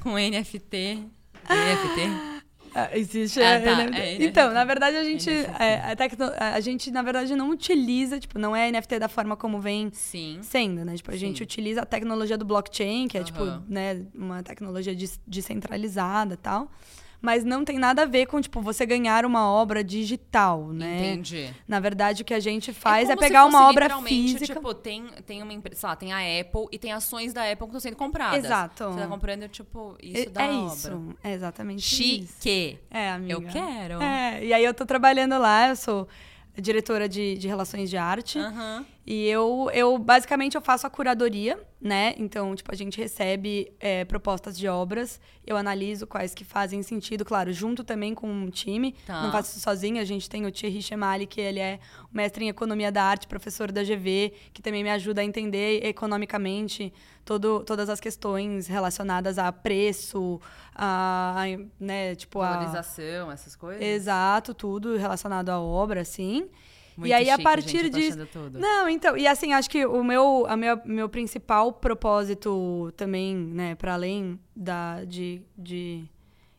[0.00, 1.04] com NFT.
[1.48, 2.36] NFT?
[2.74, 3.40] Ah, existe.
[3.40, 3.98] Ah, é, tá, NFT.
[4.00, 5.30] é, então, na verdade, a gente.
[5.30, 9.34] É, a, tecno- a gente, na verdade, não utiliza, tipo, não é NFT da forma
[9.36, 10.40] como vem Sim.
[10.42, 10.94] sendo, né?
[10.94, 11.44] Tipo, a gente Sim.
[11.44, 13.64] utiliza a tecnologia do blockchain, que é, tipo, Aham.
[13.66, 16.70] né, uma tecnologia des- descentralizada e tal.
[17.20, 21.12] Mas não tem nada a ver com, tipo, você ganhar uma obra digital, né?
[21.12, 21.54] Entendi.
[21.66, 24.54] Na verdade, o que a gente faz é, se pegar uma obra física.
[24.54, 27.66] Tipo, tem, tem uma empresa, sei lá, tem a Apple e tem ações da Apple
[27.66, 28.44] que estão sendo compradas.
[28.44, 28.84] Exato.
[28.84, 30.74] Você tá comprando, tipo, isso é da é obra.
[30.74, 31.16] isso.
[31.22, 32.34] É exatamente isso.
[32.40, 32.78] Chique.
[32.90, 33.34] É, amiga.
[33.34, 34.02] Eu quero.
[34.02, 36.08] É, e aí eu tô trabalhando lá, eu sou
[36.60, 38.38] diretora de, de relações de arte.
[38.38, 38.86] Aham.
[39.06, 42.12] E eu, eu, basicamente, eu faço a curadoria, né?
[42.18, 47.24] Então, tipo, a gente recebe é, propostas de obras, eu analiso quais que fazem sentido,
[47.24, 48.96] claro, junto também com um time.
[49.06, 49.22] Tá.
[49.22, 51.78] Não faço isso sozinha, a gente tem o Thierry Chemali, que ele é
[52.12, 56.92] mestre em Economia da Arte, professor da GV, que também me ajuda a entender economicamente
[57.24, 60.40] todo, todas as questões relacionadas a preço,
[60.74, 61.44] a, a,
[61.78, 62.50] né, tipo, a...
[62.50, 63.80] Valorização, essas coisas.
[63.80, 66.48] Exato, tudo relacionado à obra, assim.
[66.96, 68.26] Muito e aí, a chique, partir gente, disso.
[68.32, 68.58] tudo.
[68.58, 73.74] Não, então, e assim, acho que o meu, a meu, meu principal propósito também, né,
[73.74, 76.08] para além da, de, de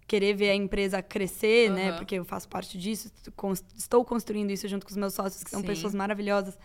[0.05, 1.97] querer ver a empresa crescer, né, Aham.
[1.97, 3.11] porque eu faço parte disso,
[3.75, 5.67] estou construindo isso junto com os meus sócios, que são Sim.
[5.67, 6.57] pessoas maravilhosas.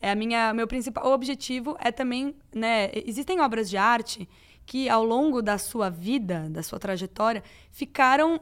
[0.00, 4.28] É a minha, meu principal objetivo é também, né, existem obras de arte
[4.64, 7.42] que ao longo da sua vida, da sua trajetória,
[7.72, 8.40] ficaram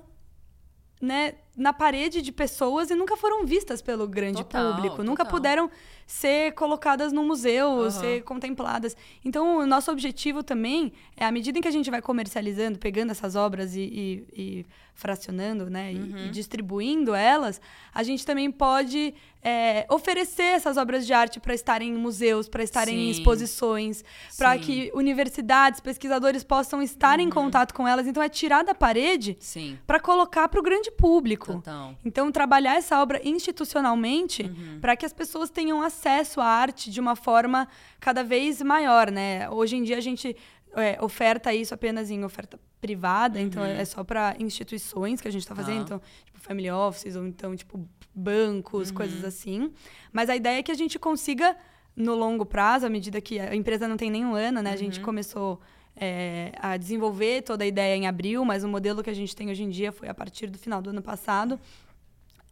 [1.01, 5.31] né, na parede de pessoas e nunca foram vistas pelo grande Total, público, nunca total.
[5.39, 5.71] puderam
[6.11, 7.91] ser colocadas no museu, Aham.
[7.91, 8.97] ser contempladas.
[9.23, 13.11] Então, o nosso objetivo também é, à medida em que a gente vai comercializando, pegando
[13.11, 16.27] essas obras e, e- e fracionando, né, e- Uhum.
[16.27, 17.61] e, distribuindo elas,
[17.95, 22.61] a gente também pode é, oferecer essas obras de arte para estarem em museus, para
[22.65, 23.21] estarem em Sim.
[23.21, 24.03] exposições,
[24.37, 27.27] para que universidades, pesquisadores possam estar Uhum.
[27.27, 28.09] em contato com elas.
[28.09, 29.39] Então, é tirar da parede
[29.87, 31.53] para colocar para o grande público.
[31.53, 31.95] total.
[32.05, 34.81] Então, trabalhar essa obra institucionalmente Uhum.
[34.81, 35.98] para que as pessoas tenham acesso
[36.41, 37.67] à arte de uma forma
[38.01, 39.49] cada vez maior, né?
[39.51, 40.37] Hoje em dia a gente
[40.77, 45.43] é, oferta isso apenas em oferta privada, então é só para instituições que a gente
[45.43, 45.85] está fazendo, Uhum.
[45.85, 45.95] Tá.
[45.97, 48.95] então, tipo, family offices, ou então, tipo, bancos, Uhum.
[48.95, 49.73] coisas assim.
[50.13, 51.57] Mas a ideia é que a gente consiga,
[51.97, 54.71] no longo prazo, à medida que a empresa não tem nenhum ano, né?
[54.71, 54.79] A Uhum.
[54.79, 55.61] gente começou
[56.01, 59.51] é, a desenvolver toda a ideia em abril, mas o modelo que a gente tem
[59.51, 61.59] hoje em dia foi a partir do final do ano passado.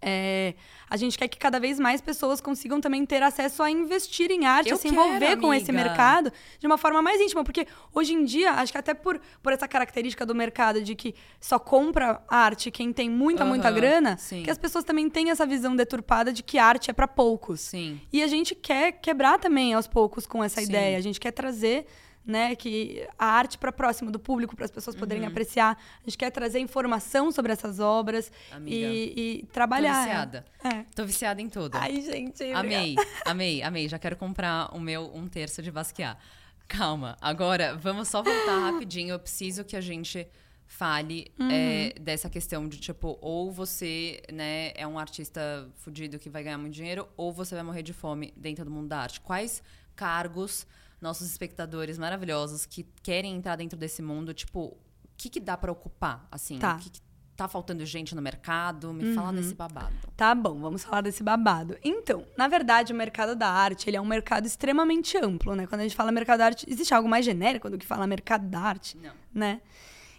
[0.08, 0.54] É,
[0.88, 4.46] a gente quer que cada vez mais pessoas consigam também ter acesso a investir em
[4.46, 7.42] arte, Eu a se envolver quero, com esse mercado de uma forma mais íntima.
[7.42, 11.12] Porque hoje em dia, acho que até por, por essa característica do mercado de que
[11.40, 14.44] só compra arte quem tem muita, muita Aham, grana, sim.
[14.44, 17.62] que as pessoas também têm essa visão deturpada de que arte é para poucos.
[17.62, 18.00] Sim.
[18.12, 20.68] E a gente quer quebrar também aos poucos com essa Sim.
[20.68, 20.96] ideia.
[20.96, 21.84] A gente quer trazer
[22.26, 25.28] né, que a arte para próximo do público, para as pessoas poderem Uhum.
[25.30, 25.78] apreciar.
[26.00, 30.00] A gente quer trazer informação sobre essas obras Amiga, e, e Tô trabalhar.
[30.04, 30.44] viciada.
[30.64, 30.84] É.
[30.94, 31.76] Tô viciada em tudo.
[31.76, 32.42] Ai, gente.
[32.52, 33.88] Amei, amei, amei.
[33.88, 36.18] Já quero comprar o meu um terço de Basquiat.
[36.66, 39.10] Calma, agora vamos só voltar rapidinho.
[39.12, 40.26] Eu preciso que a gente
[40.68, 41.48] fale Uhum.
[41.48, 46.58] é, dessa questão de tipo, ou você né, é um artista fudido que vai ganhar
[46.58, 49.20] muito dinheiro, ou você vai morrer de fome dentro do mundo da arte.
[49.20, 49.62] Quais
[49.94, 50.66] cargos
[51.06, 54.76] nossos espectadores maravilhosos que querem entrar dentro desse mundo, tipo,
[55.16, 56.26] que, que dá para ocupar?
[56.30, 56.74] Assim, Tá.
[56.74, 57.00] o que, que
[57.36, 58.92] tá faltando gente no mercado?
[58.92, 59.94] Me fala desse babado.
[60.16, 61.76] Tá bom, vamos falar desse babado.
[61.84, 65.66] Então, na verdade, o mercado da arte, ele é um mercado extremamente amplo, né?
[65.66, 68.46] Quando a gente fala mercado da arte, existe algo mais genérico do que falar mercado
[68.48, 69.12] da arte, Não.
[69.34, 69.60] né?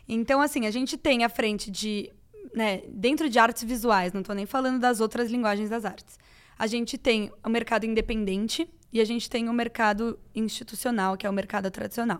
[0.07, 2.09] Então, assim, a gente tem à frente de,
[2.55, 6.17] né, dentro de artes visuais, não tô nem falando das outras linguagens das artes.
[6.57, 8.67] A gente tem o mercado independente
[8.97, 12.19] e a gente tem o mercado institucional, que é o mercado tradicional.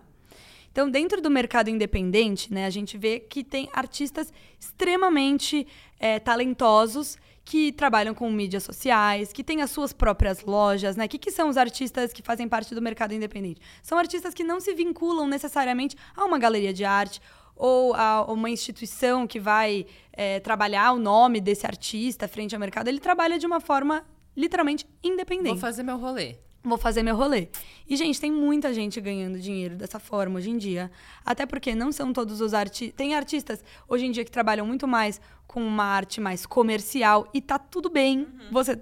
[0.70, 5.66] Então, dentro do mercado independente, né, a gente vê que tem artistas extremamente
[5.98, 11.06] eh, talentosos que trabalham com mídias sociais, que têm as suas próprias lojas, né?
[11.06, 13.60] O que, que são os artistas que fazem parte do mercado independente?
[13.82, 17.20] São artistas que não se vinculam necessariamente a uma galeria de arte
[17.56, 22.86] ou a uma instituição que vai eh, trabalhar o nome desse artista frente ao mercado.
[22.86, 24.04] Ele trabalha de uma forma
[24.36, 26.36] literalmente independente Vou fazer meu rolê.
[26.62, 27.48] Vou fazer meu rolê.
[27.88, 30.90] E, gente, tem muita gente ganhando dinheiro dessa forma hoje em dia.
[31.24, 32.96] Até porque não são todos os artistas.
[32.96, 37.40] Tem artistas hoje em dia que trabalham muito mais com uma arte mais comercial e
[37.40, 38.78] tá tudo bem você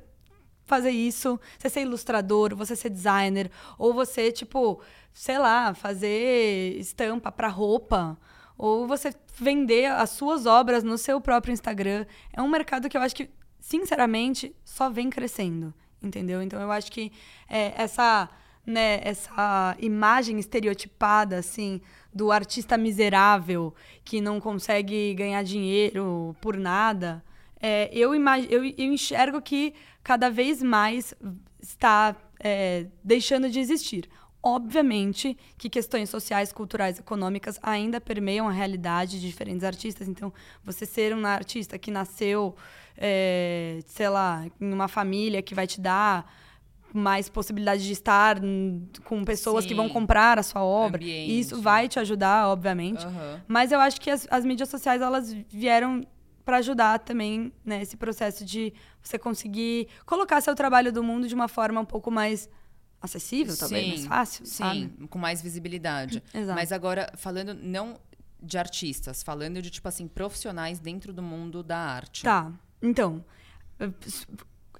[0.66, 4.82] fazer isso, você ser ilustrador, você ser designer, ou você, tipo,
[5.14, 8.18] sei lá, fazer estampa para roupa,
[8.58, 12.04] ou você vender as suas obras no seu próprio Instagram.
[12.32, 15.72] É um mercado que eu acho que, sinceramente, só vem crescendo,
[16.02, 16.42] entendeu?
[16.42, 17.12] Então eu acho que
[17.48, 18.28] é, essa,
[18.64, 21.80] né, essa imagem estereotipada, assim,
[22.12, 23.74] do artista miserável
[24.04, 27.22] que não consegue ganhar dinheiro por nada,
[27.60, 31.14] é, eu, eu, eu enxergo que cada vez mais
[31.60, 34.08] está é, deixando de existir.
[34.48, 40.06] Obviamente que questões sociais, culturais, econômicas ainda permeiam a realidade de diferentes artistas.
[40.06, 40.32] Então,
[40.62, 42.54] você ser um artista que nasceu,
[42.96, 46.32] é, sei lá, em uma família que vai te dar
[46.94, 48.38] mais possibilidade de estar
[49.02, 49.78] com pessoas que Sim.
[49.78, 51.02] vão comprar a sua obra.
[51.02, 51.40] Ambiente.
[51.40, 53.04] Isso vai te ajudar, obviamente.
[53.04, 53.42] Aham.
[53.48, 56.06] Mas eu acho que as, as mídias sociais elas vieram
[56.44, 58.72] para ajudar também né, esse processo de
[59.02, 62.48] você conseguir colocar seu trabalho do mundo de uma forma um pouco mais
[63.00, 65.08] acessível, talvez mais fácil, Sim, sabe?
[65.08, 66.22] com mais visibilidade.
[66.32, 66.54] Exato.
[66.54, 67.98] Mas agora, falando não
[68.42, 72.22] de artistas, falando de, tipo assim, profissionais dentro do mundo da arte.
[72.22, 72.52] Tá.
[72.82, 73.24] Então,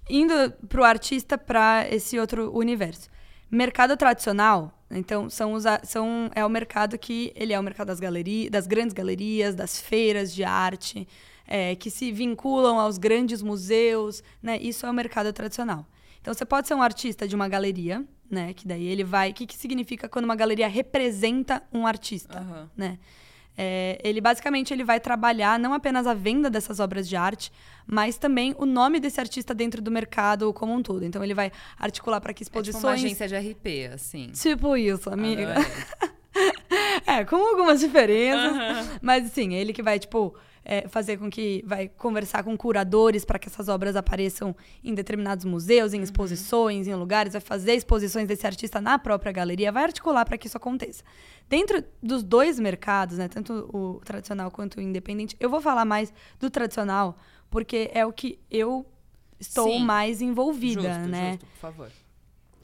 [0.08, 3.08] indo pro artista para esse outro universo.
[3.50, 8.00] Mercado tradicional, então são os são é o mercado que ele é o mercado das
[8.00, 11.06] galerias, das grandes galerias, das feiras de arte,
[11.46, 14.58] é, que se vinculam aos grandes museus, né?
[14.58, 15.86] Isso é o mercado tradicional.
[16.26, 18.52] Então você pode ser um artista de uma galeria, né?
[18.52, 19.30] Que daí ele vai.
[19.30, 22.68] O que, que significa quando uma galeria representa um artista, Aham.
[22.76, 22.98] né?
[23.56, 27.52] É, ele basicamente ele vai trabalhar não apenas a venda dessas obras de arte,
[27.86, 31.04] mas também o nome desse artista dentro do mercado como um todo.
[31.04, 32.82] Então ele vai articular para que É tipo exposições.
[32.82, 34.30] uma agência de RP, assim.
[34.32, 35.52] Tipo isso, amiga.
[35.52, 35.72] Adorei.
[37.06, 38.98] É, com algumas diferenças.
[39.00, 40.34] Mas sim, é ele que vai, tipo,
[40.64, 41.62] é, fazer com que.
[41.64, 46.94] Vai conversar com curadores para que essas obras apareçam em determinados museus, em exposições, em
[46.94, 51.04] lugares, vai fazer exposições desse artista na própria galeria, vai articular para que isso aconteça.
[51.48, 56.12] Dentro dos dois mercados, né, tanto o tradicional quanto o independente, eu vou falar mais
[56.40, 57.16] do tradicional,
[57.48, 58.84] porque é o que eu
[59.38, 59.84] estou Sim.
[59.84, 61.30] mais envolvida, justo, né?
[61.32, 61.90] justo, por favor.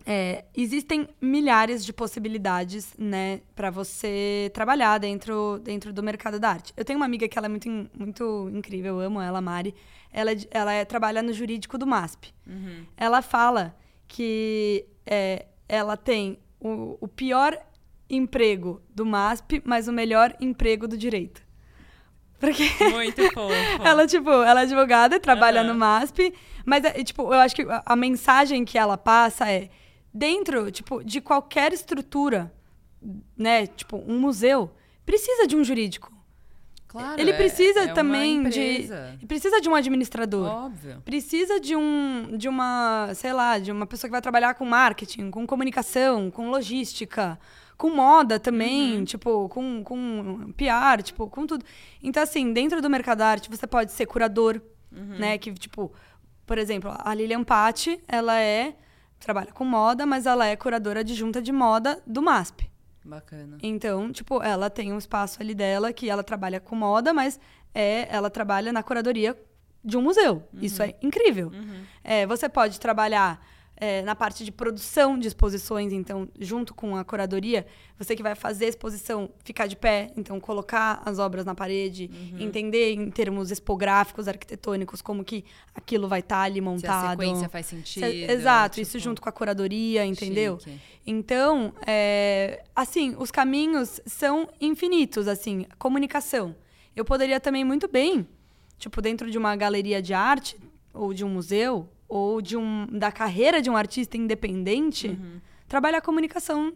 [0.04, 6.72] É, existem milhares de possibilidades, né, para você trabalhar dentro, dentro do mercado da arte.
[6.76, 9.74] Eu tenho uma amiga que ela é muito, muito incrível, eu amo ela, Mari.
[10.12, 12.34] Ela, é ela é- trabalha no jurídico do MASP.
[12.46, 12.84] Uhum.
[12.96, 13.76] Ela fala
[14.08, 17.56] que é, ela tem o, o pior
[18.10, 21.40] emprego do MASP, mas o melhor emprego do direito.
[22.38, 23.54] Porque Muito fofo.
[23.84, 25.72] ela, tipo, ela é advogada, trabalha Aham.
[25.72, 26.34] no MASP,
[26.66, 29.70] mas, é, tipo, eu acho que a mensagem que ela passa é,
[30.12, 32.52] dentro, tipo, de qualquer estrutura,
[33.36, 34.70] né, tipo, um museu,
[35.04, 36.10] precisa de um jurídico.
[36.86, 38.86] Claro, Ele é- precisa é uma também de...
[39.26, 40.46] Precisa de um administrador.
[40.46, 41.00] Óbvio.
[41.02, 45.30] Precisa de um, de uma, sei lá, de uma pessoa que vai trabalhar com marketing,
[45.30, 47.38] com comunicação, com logística,
[47.78, 49.04] com moda também, Uhum.
[49.06, 51.64] tipo, com, com PR, tipo, com tudo.
[52.02, 54.60] Então, assim, dentro do mercado arte, você pode ser curador,
[54.94, 55.18] Uhum.
[55.18, 55.38] né?
[55.38, 55.90] Que, tipo,
[56.46, 58.76] por exemplo, a Lilian Patti, ela é,
[59.22, 62.70] trabalha com moda, mas ela é curadora adjunta de moda do MASP.
[63.04, 63.58] Bacana.
[63.62, 67.38] Então, tipo, ela tem um espaço ali dela que ela trabalha com moda, mas
[67.74, 69.36] é, ela trabalha na curadoria
[69.84, 70.42] de um museu.
[70.54, 71.50] Isso é incrível.
[72.04, 73.44] É, você pode trabalhar
[73.82, 77.66] é, na parte de produção de exposições, então, junto com a curadoria,
[77.98, 82.08] você que vai fazer a exposição ficar de pé, então, colocar as obras na parede,
[82.08, 82.38] uhum.
[82.38, 87.00] entender em termos expográficos, arquitetônicos, como que aquilo vai estar tá ali montado.
[87.00, 88.06] Se a sequência faz sentido.
[88.06, 88.82] Se, exato, tipo...
[88.82, 90.60] isso junto com a curadoria, entendeu?
[90.60, 90.80] Chique.
[91.04, 96.54] Então, é, assim, os caminhos são infinitos, assim, comunicação.
[96.94, 98.28] Eu poderia também muito bem,
[98.78, 100.56] tipo, dentro de uma galeria de arte
[100.94, 105.40] ou de um museu, ou de um, da carreira de um artista independente, uhum.
[105.66, 106.74] trabalhar a comunicação.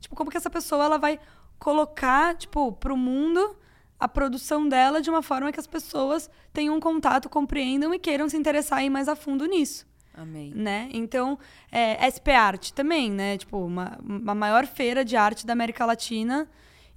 [0.00, 1.20] Tipo, como que essa pessoa ela vai
[1.58, 3.54] colocar, tipo, pro mundo
[4.00, 8.30] a produção dela de uma forma que as pessoas tenham um contato, compreendam e queiram
[8.30, 9.86] se interessar em mais a fundo nisso.
[10.14, 10.54] Amém.
[10.54, 10.88] Né?
[10.90, 11.38] Então,
[11.70, 13.36] é, SP Arte também, né?
[13.36, 16.48] Tipo, uma, uma maior feira de arte da América Latina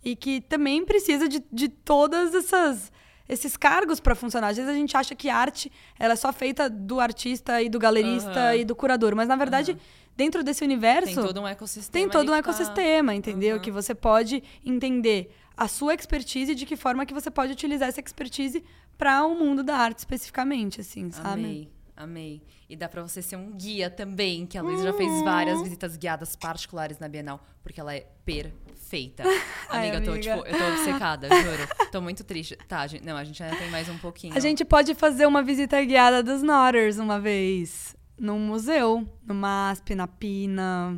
[0.01, 2.89] e que também precisa de, de todas essas
[3.31, 4.49] esses cargos para funcionar.
[4.49, 7.79] Às vezes a gente acha que arte ela é só feita do artista e do
[7.79, 8.55] galerista uhum.
[8.55, 9.77] e do curador, mas na verdade, uhum.
[10.17, 11.91] dentro desse universo tem todo um ecossistema.
[11.93, 13.15] Tem todo um tá ecossistema, tá...
[13.15, 13.55] entendeu?
[13.55, 13.61] Uhum.
[13.61, 17.87] Que você pode entender a sua expertise e de que forma que você pode utilizar
[17.87, 18.63] essa expertise
[18.97, 21.41] para o mundo da arte especificamente, assim, sabe?
[21.45, 21.69] Amei.
[21.95, 22.41] Amei.
[22.71, 25.63] E dá para você ser um guia também, que a Luísa já fez várias uhum.
[25.65, 29.23] visitas guiadas particulares na Bienal, porque ela é perfeita.
[29.67, 31.67] Amiga, Ai, eu tô, tipo, eu tô obcecada, juro.
[31.91, 32.55] Tô muito triste.
[32.69, 34.33] Tá, gente, não, a gente ainda tem mais um pouquinho.
[34.37, 37.93] A gente pode fazer uma visita guiada dos Notters uma vez.
[38.17, 40.97] Num museu, no MASP, na Pina.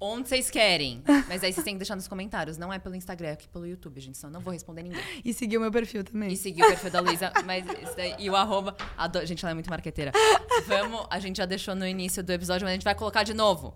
[0.00, 1.02] Onde vocês querem.
[1.28, 2.58] Mas aí vocês têm que deixar nos comentários.
[2.58, 4.18] Não é pelo Instagram, é aqui pelo YouTube, gente.
[4.18, 5.00] Senão não vou responder ninguém.
[5.24, 6.32] E seguir o meu perfil também.
[6.32, 7.32] E seguir o perfil da Luísa.
[7.44, 7.64] Mas
[7.96, 8.76] daí, e o arroba.
[8.96, 10.12] Adoro, gente, ela é muito marqueteira.
[10.66, 11.06] Vamos.
[11.10, 13.74] A gente já deixou no início do episódio, mas a gente vai colocar de novo.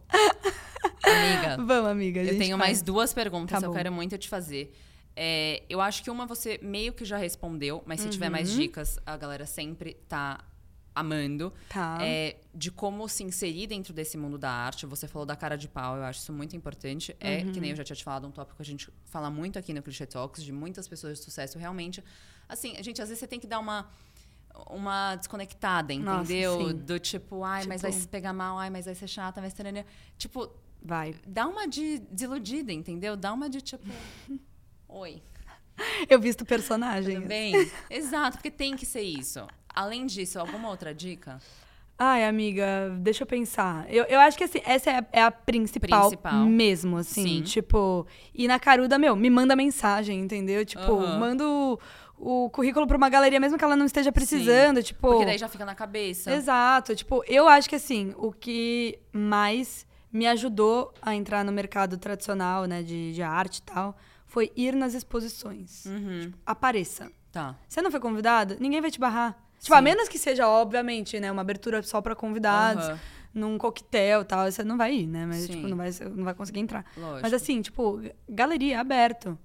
[1.03, 1.57] Amiga.
[1.57, 2.21] Vamos, amiga.
[2.23, 2.69] eu tenho faz.
[2.69, 4.75] mais duas perguntas, tá eu quero muito te fazer.
[5.16, 8.12] É, eu acho que uma você meio que já respondeu, mas se uhum.
[8.12, 8.59] tiver mais uhum.
[8.59, 10.45] dicas, a galera sempre tá
[10.99, 11.53] amando.
[11.68, 11.99] Tá.
[12.01, 14.86] É, de como se inserir dentro desse mundo da arte.
[14.86, 17.16] Você falou da cara de pau, eu acho isso muito importante.
[17.20, 17.53] É, uhum.
[17.53, 19.72] que nem eu já tinha te falado, um tópico que a gente fala muito aqui
[19.72, 22.03] no Cliché Talks, de muitas pessoas de sucesso realmente.
[22.49, 23.88] Assim, a gente, às vezes você tem que dar uma
[24.70, 26.59] uma desconectada, entendeu?
[26.59, 27.68] Nossa, Do tipo, ai, tipo...
[27.68, 29.86] mas vai se pegar mal, ai, mas vai ser chata, vai ser...
[30.16, 31.14] Tipo, vai.
[31.26, 33.16] Dá uma de desiludida, entendeu?
[33.16, 33.84] Dá uma de tipo,
[34.88, 35.22] oi.
[36.09, 37.16] Eu visto personagem.
[37.16, 37.55] Tudo bem?
[37.88, 39.46] Exato, porque tem que ser isso.
[39.75, 41.39] Além disso, alguma outra dica?
[42.01, 43.85] Ai, amiga, deixa eu pensar.
[43.93, 47.39] Eu, eu acho que assim, essa é a, é a principal, principal, mesmo, assim.
[47.39, 47.43] Sim.
[47.43, 50.64] Tipo, e na caruda, meu, me manda mensagem, entendeu?
[50.64, 51.19] Tipo, uhum.
[51.19, 51.45] manda
[52.16, 54.83] o, currículo pra uma galeria, mesmo que ela não esteja precisando, Sim.
[54.85, 55.09] tipo.
[55.09, 56.33] Porque daí já fica na cabeça.
[56.33, 56.95] Exato.
[56.95, 62.64] Tipo, eu acho que assim, o que mais me ajudou a entrar no mercado tradicional,
[62.66, 65.85] né, de, de arte e tal, foi ir nas exposições.
[65.87, 66.21] Uhum.
[66.21, 67.11] Tipo, apareça.
[67.33, 67.57] Tá.
[67.69, 68.57] Você não foi convidado?
[68.61, 69.37] Ninguém vai te barrar.
[69.61, 72.98] Tipo, a menos que seja, obviamente, né, uma abertura só para convidados, uhum.
[73.34, 75.26] num coquetel e tal, você não vai ir, né?
[75.26, 75.52] Mas, Sim.
[75.52, 76.84] tipo, não vai, não vai conseguir entrar.
[76.96, 77.22] Lógico.
[77.22, 79.38] Mas assim, tipo, galeria é aberto.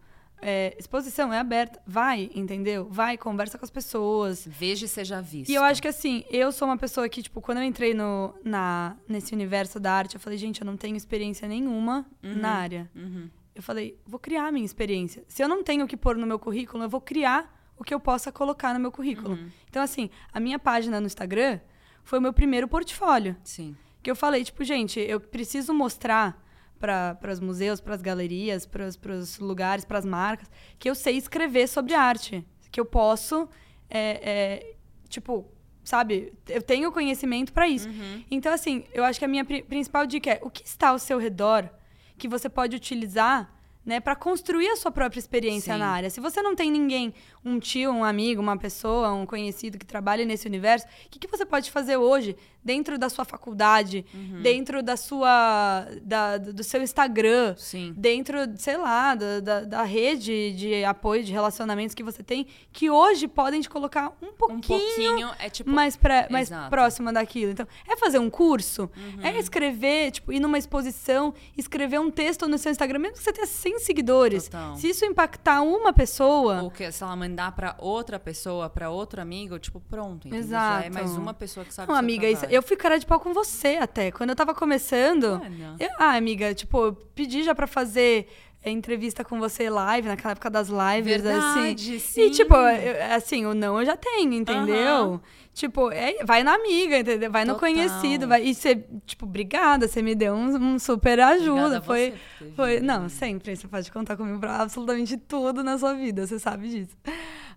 [0.46, 1.82] É, exposição é aberta.
[1.88, 2.86] Vai, entendeu?
[2.90, 4.46] Vai, conversa com as pessoas.
[4.46, 5.50] Veja e seja visto.
[5.50, 8.36] E eu acho que assim, eu sou uma pessoa que, tipo, quando eu entrei no,
[8.44, 12.36] na, nesse universo da arte, eu falei, gente, eu não tenho experiência nenhuma uhum.
[12.36, 12.92] na área.
[12.94, 13.30] Uhum.
[13.56, 15.24] Eu falei, vou criar a minha experiência.
[15.28, 17.94] Se eu não tenho o que pôr no meu currículo, eu vou criar o que
[17.94, 19.36] eu possa colocar no meu currículo.
[19.36, 19.52] Uhum.
[19.70, 21.60] Então, assim, a minha página no Instagram
[22.02, 23.36] foi o meu primeiro portfólio.
[23.44, 23.76] Sim.
[24.02, 26.42] Que eu falei, tipo, gente, eu preciso mostrar
[26.80, 31.18] para os museus, para as galerias, para os lugares, para as marcas, que eu sei
[31.18, 32.46] escrever sobre arte.
[32.72, 33.48] Que eu posso,
[33.90, 34.76] é, é,
[35.10, 35.52] tipo,
[35.84, 36.34] sabe?
[36.48, 37.90] Eu tenho conhecimento para isso.
[37.90, 38.24] Uhum.
[38.32, 41.00] Então, assim, eu acho que a minha pri principal dica é o que está ao
[41.00, 41.70] seu redor
[42.18, 43.53] que você pode utilizar
[43.86, 45.80] né, para construir a sua própria experiência Sim.
[45.80, 46.10] na área.
[46.10, 47.14] Se você não tem ninguém,
[47.44, 51.28] um tio, um amigo, uma pessoa, um conhecido que trabalhe nesse universo, o que, que
[51.28, 54.42] você pode fazer hoje dentro da sua faculdade, uhum.
[54.42, 57.94] dentro da sua da, do seu Instagram, Sim.
[57.98, 62.90] dentro, sei lá, da, da, da, rede de apoio, de relacionamentos que você tem, que
[62.90, 67.52] hoje podem te colocar um pouquinho, um pouquinho é tipo mais, pra, mais próxima daquilo.
[67.52, 69.26] Então, é fazer um curso, uhum.
[69.26, 73.34] é escrever, tipo, ir numa exposição, escrever um texto no seu Instagram, mesmo que você
[73.34, 74.46] tenha 100 seguidores.
[74.46, 74.76] Total.
[74.76, 79.22] Se isso impactar uma pessoa, ou que se ela mandar para outra pessoa, para outro
[79.22, 80.40] amigo, tipo, pronto, entendeu?
[80.40, 80.82] Exato.
[80.82, 83.20] Já é mais uma pessoa que sabe Não, amiga, isso, eu fui cara de pau
[83.20, 84.12] com você até.
[84.12, 85.42] Quando eu tava começando.
[85.80, 88.28] Eu, ah, amiga, tipo, eu pedi já pra fazer
[88.64, 92.00] é, entrevista com você live, naquela época das lives, Verdade, assim.
[92.00, 92.22] Sim.
[92.22, 95.04] E, tipo, eu, assim, o não eu já tenho, entendeu?
[95.04, 95.20] Uhum.
[95.54, 97.30] Tipo, é, vai na amiga, entendeu?
[97.30, 97.56] Vai Total.
[97.56, 98.28] no conhecido.
[98.28, 101.82] Vai, e você, tipo, obrigada, você me deu um, um super ajuda.
[101.82, 102.14] foi,
[102.56, 102.80] foi.
[102.80, 103.56] Não, sempre.
[103.56, 106.96] Você pode contar comigo pra absolutamente tudo na sua vida, você sabe disso.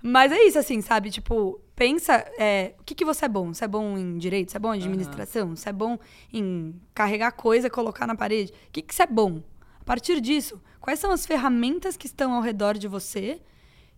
[0.02, 1.10] Mas é isso, assim, sabe?
[1.10, 3.52] Tipo, pensa é, o que, que você é bom.
[3.52, 4.50] Você é bom em direito?
[4.50, 5.54] Você é bom em administração?
[5.54, 5.98] Você é bom
[6.32, 8.52] em carregar coisa, colocar na parede?
[8.68, 9.42] O que, que você é bom?
[9.80, 13.40] A partir disso, quais são as ferramentas que estão ao redor de você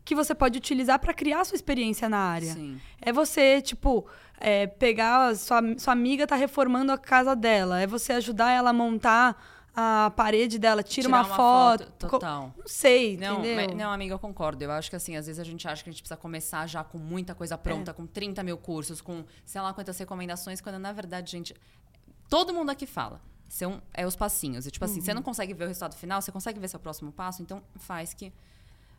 [0.04, 2.54] que você pode utilizar para criar sua experiência na área?
[2.54, 2.80] Sim.
[3.00, 4.06] É você, tipo,
[4.40, 5.36] é, pegar.
[5.36, 7.80] Sua, sua amiga tá reformando a casa dela.
[7.80, 9.36] É você ajudar ela a montar
[9.80, 11.84] a parede dela, tira Tirar uma, uma foto.
[11.84, 12.52] foto, total.
[12.58, 13.76] Não sei, Não, entendeu?
[13.76, 14.64] não, amiga, eu concordo.
[14.64, 16.82] Eu acho que assim, às vezes a gente acha que a gente precisa começar já
[16.82, 17.56] com muita coisa É.
[17.58, 21.54] pronta, com 30 mil cursos, com sei lá quantas recomendações, quando na verdade, gente,
[22.28, 23.20] todo mundo aqui fala.
[23.48, 24.66] São é os passinhos.
[24.66, 25.04] E, tipo assim, Uhum.
[25.04, 28.12] você não consegue ver o resultado final, você consegue ver seu próximo passo, então faz
[28.12, 28.32] que.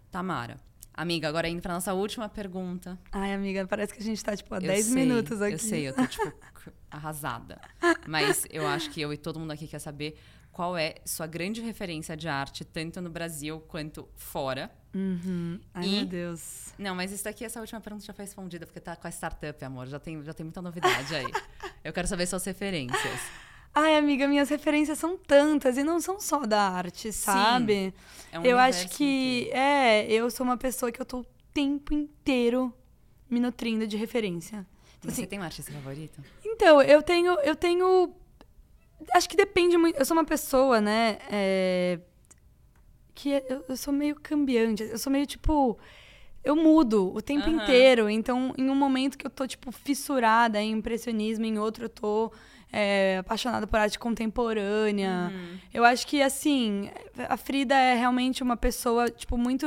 [0.10, 0.58] Tamara.
[0.94, 2.98] Amiga, agora indo pra nossa última pergunta.
[3.12, 5.54] Ai, amiga, parece que a gente tá, tipo, há Eu 10 sei, minutos aqui.
[5.56, 6.34] Eu sei, eu tô, tipo,
[6.90, 7.60] arrasada.
[8.08, 10.18] Mas eu acho que eu e todo mundo aqui quer saber
[10.60, 14.70] qual é sua grande referência de arte, tanto no Brasil quanto fora.
[14.93, 15.57] Uhum.
[15.74, 16.74] Ai, E- meu Deus.
[16.78, 19.64] Não, mas isso daqui, essa última pergunta já foi respondida, porque tá com a startup,
[19.64, 19.88] amor.
[19.88, 21.32] Já tem, já tem muita novidade aí.
[21.82, 23.22] Eu quero saber suas referências.
[23.74, 27.93] Ai, amiga, minhas referências são tantas e não são só da arte, sabe?
[28.30, 29.57] É um eu acho que, inteiro.
[29.57, 32.74] é, eu sou uma pessoa que eu tô o tempo inteiro
[33.30, 34.68] me nutrindo de referência.
[34.97, 36.22] Então, Você assim, tem um artista favorito?
[36.43, 37.32] Então, eu tenho.
[37.39, 38.14] Eu tenho.
[39.14, 39.97] Acho que depende muito.
[39.97, 41.18] Eu sou uma pessoa, né?
[41.32, 42.00] é,
[43.16, 44.84] que eu, eu sou meio cambiante.
[44.84, 45.78] Eu sou meio tipo.
[46.41, 47.56] Eu mudo o tempo Aham.
[47.64, 48.10] inteiro.
[48.10, 52.32] Então, em um momento que eu tô, tipo, fissurada em impressionismo, em outro eu tô
[52.72, 55.34] é, apaixonada por arte contemporânea.
[55.34, 55.58] Uhum.
[55.74, 56.89] Eu acho que, assim,
[57.28, 59.66] a Frida é realmente uma pessoa, tipo, muito.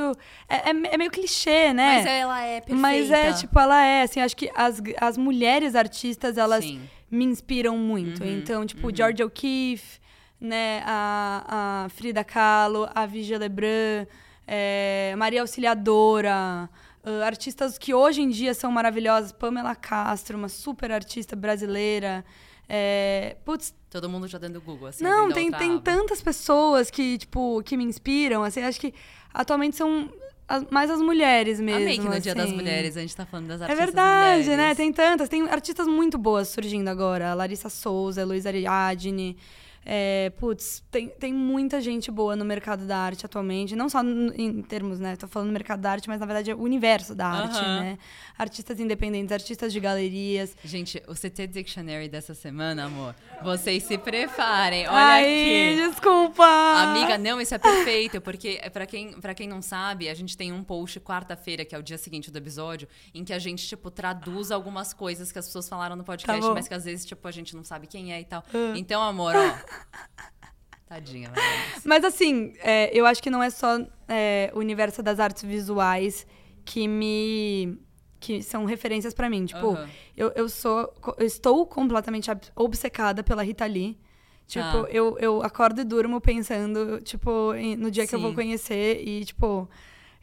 [0.48, 1.96] É, é- é meio clichê, né?
[1.96, 2.80] Mas ela é perfeita.
[2.80, 6.88] Mas é, tipo, ela é, assim, acho que as, as mulheres artistas, elas Sim.
[7.12, 8.24] Me inspiram muito.
[8.24, 8.96] Uhum, Então, tipo, uhum.
[8.96, 10.00] George O'Keeffe,
[10.40, 14.06] né, a, a Frida Kahlo, a Vigia Lebrun,
[14.46, 16.68] é, Maria Auxiliadora,
[17.04, 22.24] ah, artistas que hoje em dia são maravilhosas, Pamela Castro, uma super artista brasileira.
[22.68, 25.04] É, putz, Todo mundo já dando Google, assim.
[25.04, 28.94] não, tem, tem tantas pessoas que, tipo, que me inspiram, assim, acho que
[29.34, 30.10] atualmente são
[30.56, 32.54] as- mais as mulheres mesmo, Amei que no Dia das assim.
[32.54, 34.56] Mulheres a gente tá falando das É artistas verdade, mulheres.
[34.56, 34.74] né?
[34.74, 35.28] Tem tantas.
[35.28, 37.30] Tem artistas muito boas surgindo agora.
[37.30, 39.36] A Larissa Souza, a Luísa Ariadne.
[39.84, 43.74] É, putz, tem, tem muita gente boa no mercado da arte atualmente.
[43.74, 45.16] Não só em termos, né?
[45.16, 47.98] Tô falando mercado da arte, mas na verdade é o universo da arte, né?
[48.38, 50.56] Artistas independentes, artistas de galerias.
[50.64, 54.86] Gente, o CT Dictionary dessa semana, amor, vocês se preparem.
[54.86, 55.88] Olha Ai, aqui.
[55.88, 56.44] desculpa!
[56.44, 60.36] Amiga, não, isso é perfeito, porque é, pra quem, pra quem não sabe, a gente
[60.36, 63.66] tem um post quarta-feira, que é o dia seguinte do episódio, em que a gente,
[63.66, 67.04] tipo, traduz algumas coisas que as pessoas falaram no podcast, Tá mas que às vezes,
[67.04, 68.44] tipo, a gente não sabe quem é e tal.
[68.52, 68.72] Ah.
[68.76, 69.71] Então, amor, ó.
[70.86, 71.46] Tadinha, velho.
[71.84, 76.26] Mas assim, é, eu acho que não é só é, o universo das artes visuais
[76.64, 77.78] que me.
[78.20, 79.46] que são referências pra mim.
[79.46, 79.76] Tipo,
[80.16, 80.92] eu, eu sou.
[81.18, 83.98] Eu estou completamente ob- obcecada pela Rita Lee.
[84.46, 84.88] Tipo, Tá.
[84.90, 88.36] eu, eu acordo e durmo pensando, tipo, no dia que eu vou Sim.
[88.36, 89.68] conhecer e, tipo,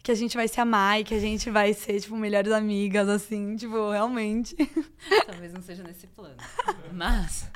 [0.01, 3.07] que a gente vai se amar e que a gente vai ser, tipo, melhores amigas,
[3.09, 4.55] assim, tipo, realmente.
[5.27, 6.37] Talvez não seja nesse plano.
[6.93, 7.49] Mas,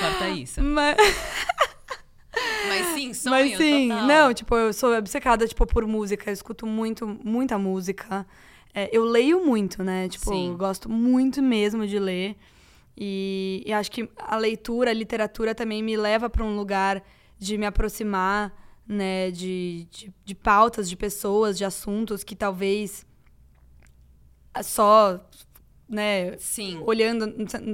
[0.00, 0.62] corta isso.
[0.62, 0.96] Mas,
[2.68, 4.06] Mas sim, sonho, mas sim, total.
[4.06, 8.26] não, tipo, eu sou obcecada, tipo, por música, eu escuto muito, muita música.
[8.72, 10.08] É, eu leio muito, né?
[10.08, 10.50] Tipo, Sim.
[10.50, 12.36] eu gosto muito mesmo de ler.
[12.96, 17.02] E, e acho que a leitura, a literatura também me leva para um lugar
[17.38, 18.52] de me aproximar,
[18.90, 19.30] né?
[19.30, 23.06] De, de, de pautas, de pessoas, de assuntos que talvez
[24.64, 25.20] só,
[25.90, 26.36] né?
[26.38, 27.26] Sim, Olhando,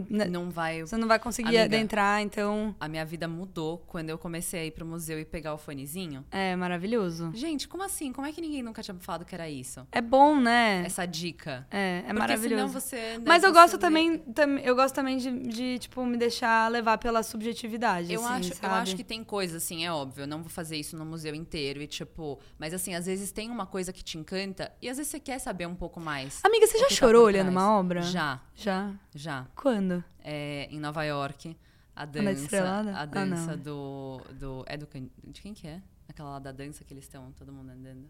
[0.09, 0.81] né, não vai...
[0.81, 1.65] você não vai conseguir Amiga.
[1.65, 5.53] adentrar, então A minha vida mudou quando eu comecei a ir pro museu e pegar
[5.55, 6.25] o fonezinho.
[6.31, 7.31] é maravilhoso.
[7.35, 8.13] Gente, como assim?
[8.13, 9.87] Como é que ninguém nunca tinha me falado que era isso?
[9.93, 10.83] É bom, né?
[10.87, 11.67] Essa dica.
[11.71, 12.57] É, é Porque maravilhoso.
[12.57, 13.21] senão você...
[13.25, 16.99] Mas eu você gosto também, tam- eu gosto também de, de, tipo, me deixar levar
[16.99, 18.75] pela subjetividade, Eu, assim, acho, eu sabe?
[18.75, 20.23] acho que tem coisa, assim, é óbvio.
[20.23, 22.39] Eu não vou fazer isso no museu inteiro e, tipo...
[22.59, 25.39] Mas, assim, às vezes tem uma coisa que te encanta e às vezes você quer
[25.39, 26.41] saber um pouco mais.
[26.45, 28.03] Amiga, você já tá chorou por olhando uma obra?
[28.07, 28.95] Já, Já?
[29.15, 29.47] já.
[29.55, 30.03] Quando?
[30.21, 31.57] É, em Nova York,
[31.95, 32.31] a dança...
[32.33, 32.93] Estrelada?
[32.95, 33.63] A Ah, dança não.
[33.63, 34.65] do, do...
[34.67, 34.87] É do...
[35.25, 35.83] De quem que é?
[36.09, 38.09] Aquela lá da dança que eles estão, todo mundo andando.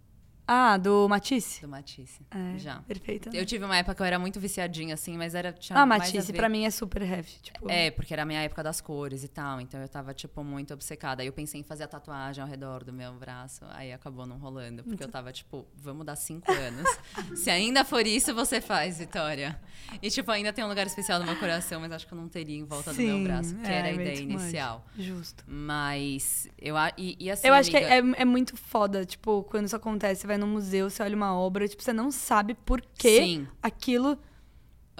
[0.49, 1.61] Ah, do Matisse?
[1.61, 2.21] Do Matisse.
[2.31, 2.77] É, Já.
[2.83, 3.31] Perfeito.
[3.35, 5.53] Eu tive uma época que eu era muito viciadinha, assim, mas era...
[5.53, 7.33] Tinha Ah, Matisse, pra mim é super heavy.
[7.43, 10.45] Tipo, É, porque era a minha época das cores e tal, então eu tava, tipo,
[10.45, 11.23] muito obcecada.
[11.23, 14.39] Aí eu pensei em fazer a tatuagem ao redor do meu braço, aí acabou não
[14.39, 16.87] rolando, porque eu tava, tipo, vamos dar cinco anos.
[17.35, 19.61] Se ainda for isso, você faz, Vitória.
[20.01, 22.29] E, tipo, ainda tem um lugar especial no meu coração, mas acho que eu não
[22.29, 24.41] teria em volta do meu Sim, braço, que é, era a meio ideia much.
[24.43, 24.87] inicial.
[24.97, 25.45] Justo.
[25.49, 29.67] Mas, eu e, e assim, eu acho amiga, que é, é muito foda, tipo, quando
[29.67, 32.55] isso acontece, você vai vai num museu, você olha uma obra, tipo, você não sabe
[32.55, 33.49] por que Sim.
[33.63, 34.17] aquilo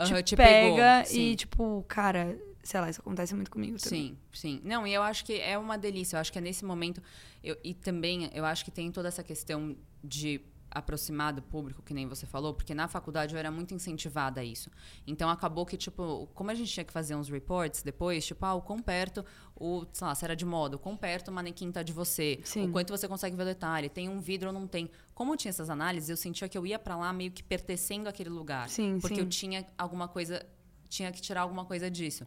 [0.05, 1.19] te, te pega pegou.
[1.21, 4.09] E, tipo, cara, sei lá, isso acontece muito comigo também.
[4.09, 4.61] Sim, sim.
[4.65, 6.17] Não, e eu acho que é uma delícia.
[6.17, 7.03] Eu acho que é nesse momento.
[7.45, 10.41] eu- e também eu acho que tem toda essa questão de
[10.77, 14.45] aproximar do público, que nem você falou, porque na faculdade eu era muito incentivada a
[14.45, 14.71] isso.
[15.07, 18.55] Então acabou que, tipo, como a gente tinha que fazer uns reports depois, tipo, ah,
[18.55, 19.25] o quão perto,
[19.55, 22.41] o, sei lá, se era de moda, o quão perto o manequim tá de você,
[22.45, 22.69] Sim.
[22.69, 24.91] o quanto você consegue ver o detalhe, tem um vidro ou não tem.
[25.15, 28.07] Como eu tinha essas análises, eu sentia que eu ia pra lá meio que pertencendo
[28.07, 28.69] àquele lugar.
[28.69, 29.23] Sim, porque sim.
[29.23, 30.45] eu tinha alguma coisa,
[30.91, 32.27] tinha que tirar alguma coisa disso.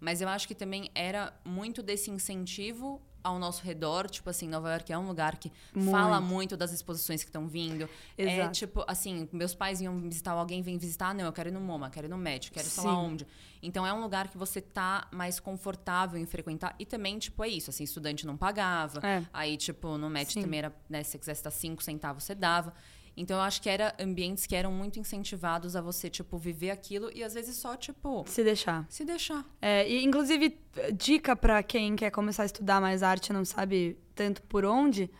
[0.00, 4.08] Mas eu acho que também era muito desse incentivo ao nosso redor.
[4.10, 5.50] Tipo assim, Nova York é um lugar que
[5.90, 7.88] fala muito das exposições que estão vindo.
[8.16, 8.52] É Exato.
[8.52, 11.60] tipo, assim, meus pais iam visitar, alguém vem visitar, "Ah, não, eu quero ir no
[11.60, 12.96] MoMA, quero ir no Met, quero ir sei lá Sim.
[12.96, 13.26] onde.
[13.62, 16.74] Então é um lugar que você tá mais confortável em frequentar.
[16.78, 19.00] E também, tipo, é isso, assim, estudante não pagava.
[19.06, 19.24] É.
[19.32, 20.42] Aí, tipo, no Met Sim.
[20.42, 22.72] também era, né, se você quisesse dar 5 centavos, você dava.
[23.16, 27.10] Então eu acho que era ambientes que eram muito incentivados a você, tipo, viver aquilo
[27.14, 28.86] e às vezes só, tipo, Se deixar.
[28.88, 29.44] se deixar.
[29.60, 30.58] É, e, inclusive,
[30.94, 35.10] dica pra quem quer começar a estudar mais arte e não sabe tanto por onde,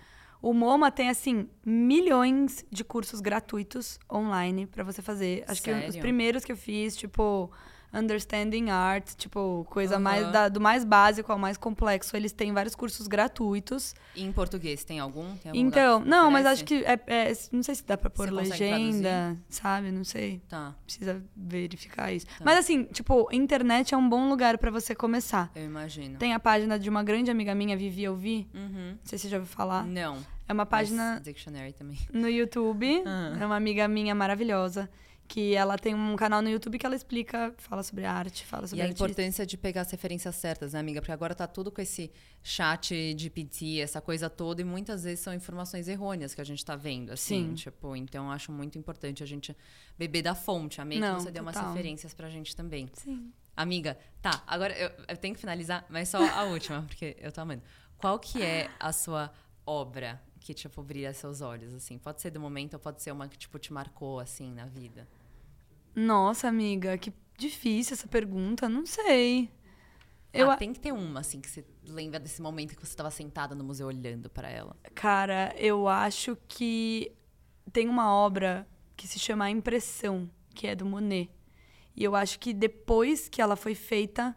[0.40, 5.44] o MoMA tem, assim, milhões de cursos gratuitos online pra você fazer.
[5.46, 6.00] Acho que os Sério?
[6.00, 7.50] primeiros que eu fiz, tipo,
[7.92, 10.02] Understanding Art, tipo, coisa Aham.
[10.02, 13.94] mais da- do mais básico ao mais complexo, eles têm vários cursos gratuitos.
[14.14, 15.34] E em português, tem algum?
[15.36, 18.28] Tem algum Então, não, mas acho que é, é- não sei se dá pra pôr
[18.30, 19.90] Você legenda, sabe?
[19.90, 20.40] Não sei.
[20.48, 22.26] Tá, Precisa verificar isso.
[22.44, 25.50] Mas assim, tipo, internet é um bom lugar pra você começar.
[25.54, 26.18] eu imagino.
[26.18, 28.48] Tem a página de uma grande amiga minha, Vivi Eu Vi.
[28.54, 28.90] Uhum.
[28.92, 29.84] Não sei se você já ouviu falar.
[29.84, 30.18] Não.
[30.48, 31.98] É uma página mas Dictionary também.
[32.12, 33.02] no YouTube.
[33.06, 33.36] Ah.
[33.40, 34.88] É uma amiga minha maravilhosa.
[35.32, 38.68] Que ela tem um canal no YouTube que ela explica, fala sobre arte, fala E
[38.68, 39.02] sobre a artista.
[39.04, 41.00] importância de pegar as referências certas, né, amiga?
[41.00, 42.12] Porque agora tá tudo com esse
[42.42, 46.62] chat de PT, essa coisa toda, e muitas vezes são informações errôneas que a gente
[46.62, 47.48] tá vendo, assim.
[47.48, 47.54] Sim.
[47.54, 49.56] Tipo, então eu acho muito importante a gente
[49.96, 50.82] beber da fonte.
[50.82, 51.70] Amei Não, que você deu umas total.
[51.72, 52.90] referências pra gente também.
[52.92, 53.32] Sim.
[53.56, 57.40] Amiga, tá, agora eu, eu tenho que finalizar, mas só a última, porque eu tô
[57.40, 57.62] amando.
[57.96, 59.32] Qual que é a sua
[59.64, 61.96] obra que, tipo, brilha seus olhos, assim?
[61.96, 65.08] Pode ser do momento ou pode ser uma que, tipo, te marcou, assim, na vida?
[65.94, 68.68] Nossa, amiga, que difícil essa pergunta.
[68.68, 69.50] Não sei.
[70.32, 73.10] Eu, ah, tem que ter uma, assim, que você lembra desse momento que você tava
[73.10, 74.74] sentada no museu olhando pra ela.
[74.94, 77.12] Cara, eu acho que
[77.70, 78.66] tem uma obra
[78.96, 81.30] que se chama A Impressão, que é do Monet.
[81.94, 84.34] E eu acho que depois que ela foi feita,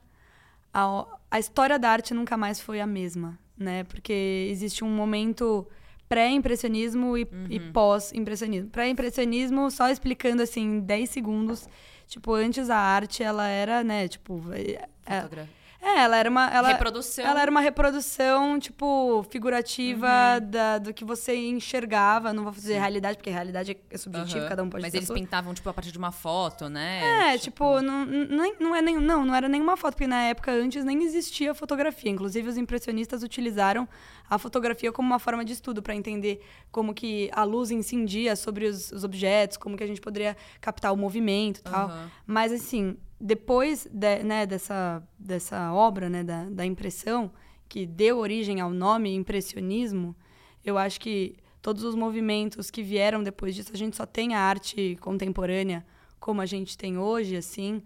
[0.74, 3.86] a, a história da arte nunca mais foi a mesma, né?
[3.86, 5.66] Porque existe um momento
[6.08, 8.70] pré-impressionismo e, e pós-impressionismo.
[8.70, 11.68] Pré-impressionismo, só explicando assim, em 10 segundos,
[12.08, 14.42] tipo, antes a arte, ela era, né, tipo...
[14.54, 15.48] é- é-
[15.86, 16.50] é, ela era uma.
[16.50, 17.24] Ela, Reprodução.
[17.24, 22.34] Ela era uma reprodução, tipo, figurativa da, do que você enxergava.
[22.34, 24.50] Não vou fazer realidade, porque realidade é subjetiva, Aham.
[24.50, 27.36] cada um pode Mas eles pintavam, tipo, a partir de uma foto, né?
[27.36, 30.52] É, tipo, não, não, não, é nem, não, não era nenhuma foto, porque na época
[30.52, 32.10] antes nem existia fotografia.
[32.10, 33.88] Inclusive, os impressionistas utilizaram
[34.30, 38.66] a fotografia como uma forma de estudo para entender como que a luz incidia sobre
[38.66, 41.88] os, os objetos, como que a gente poderia captar o movimento tal.
[41.88, 42.12] Aham.
[42.26, 47.32] Mas, assim, depois de- né, dessa, dessa obra, né, da, da impressão,
[47.70, 50.16] que deu origem ao nome impressionismo,
[50.64, 54.40] eu acho que todos os movimentos que vieram depois disso, a gente só tem a
[54.40, 55.86] arte contemporânea
[56.20, 57.82] como a gente tem hoje, assim,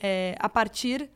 [0.00, 1.08] é, a partir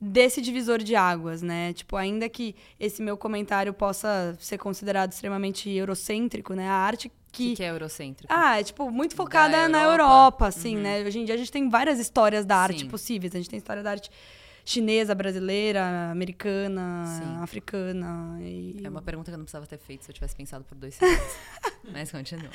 [0.00, 1.72] desse divisor de águas, né?
[1.72, 6.68] Tipo, ainda que esse meu comentário possa ser considerado extremamente eurocêntrico, né?
[6.68, 7.50] A arte que...
[7.50, 8.26] que, que é eurocênrico?
[8.28, 10.02] Ah, é tipo, muito focada Da na Europa.
[10.02, 11.02] Europa, assim, né?
[11.02, 12.88] Hoje em dia a gente tem várias histórias da arte Sim.
[12.88, 13.34] possíveis.
[13.34, 14.10] A gente tem história da arte
[14.66, 17.42] chinesa, brasileira, americana, Sim.
[17.42, 18.36] africana.
[18.42, 18.80] E...
[18.82, 20.94] É uma pergunta que eu não precisava ter feito se eu tivesse pensado por dois
[20.94, 21.36] segundos.
[21.90, 22.50] Mas continua.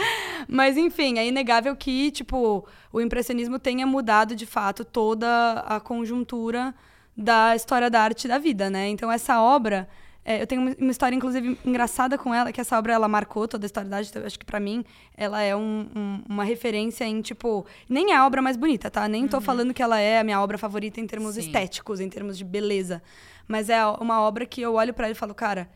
[0.48, 6.76] Mas, enfim, é inegável que, tipo, o impressionismo tenha mudado, de fato, toda a conjuntura
[7.22, 8.90] da história da arte da vida, né?
[8.90, 9.88] Então, essa obra...
[10.26, 13.66] é, eu tenho uma- história, inclusive, engraçada com ela, que essa obra, ela marcou toda
[13.66, 14.10] a história da arte.
[14.10, 14.84] Então, eu acho que, pra mim,
[15.18, 17.66] ela é um- um- uma referência em, tipo...
[17.90, 19.08] Nem é a obra mais bonita, tá?
[19.08, 21.42] Nem tô falando que ela é a minha obra favorita em termos Sim.
[21.42, 23.02] estéticos, em termos de beleza.
[23.48, 25.70] Mas é uma obra que eu olho pra ela e falo, cara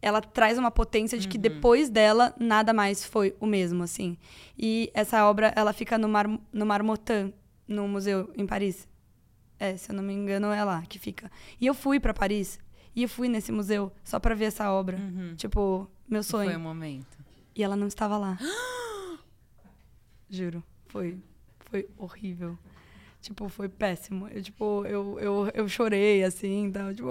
[0.00, 4.16] ela traz uma potência de que depois dela nada mais foi o mesmo, assim.
[4.56, 7.32] E essa obra, ela fica no, Mar, no Marmottan,
[7.66, 8.86] no museu em Paris.
[9.58, 11.30] É, se eu não me engano, é lá que fica.
[11.60, 12.58] E eu fui pra Paris,
[12.94, 14.98] e eu fui nesse museu só pra ver essa obra.
[15.36, 16.50] Tipo, meu sonho.
[16.50, 17.18] Foi um momento.
[17.54, 18.38] E ela não estava lá.
[20.30, 20.62] Juro.
[20.88, 21.18] Foi,
[21.70, 22.58] foi horrível.
[23.28, 24.26] Tipo, foi péssimo.
[24.28, 27.10] Eu, tipo, eu, eu, eu chorei, assim, então, tipo...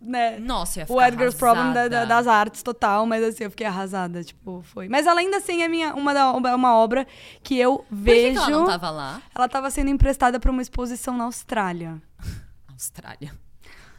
[0.00, 0.36] né?
[0.40, 2.06] Nossa, eu ia ficar o Edgar's Problem da- da- arrasada.
[2.06, 4.88] das artes total, mas assim, eu fiquei arrasada, tipo, foi.
[4.88, 7.06] Mas ela ainda assim é minha, uma, da, uma obra
[7.40, 8.32] que eu Por que, vejo.
[8.32, 9.22] que ela não tava lá?
[9.32, 12.02] ela tava sendo emprestada pra uma exposição na Austrália.
[12.74, 13.32] Austrália.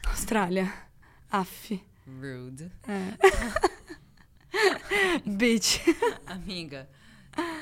[0.09, 0.73] Austrália.
[1.31, 1.81] Aff.
[2.05, 2.69] Rude.
[5.25, 5.79] Bitch.
[6.27, 6.89] Amiga.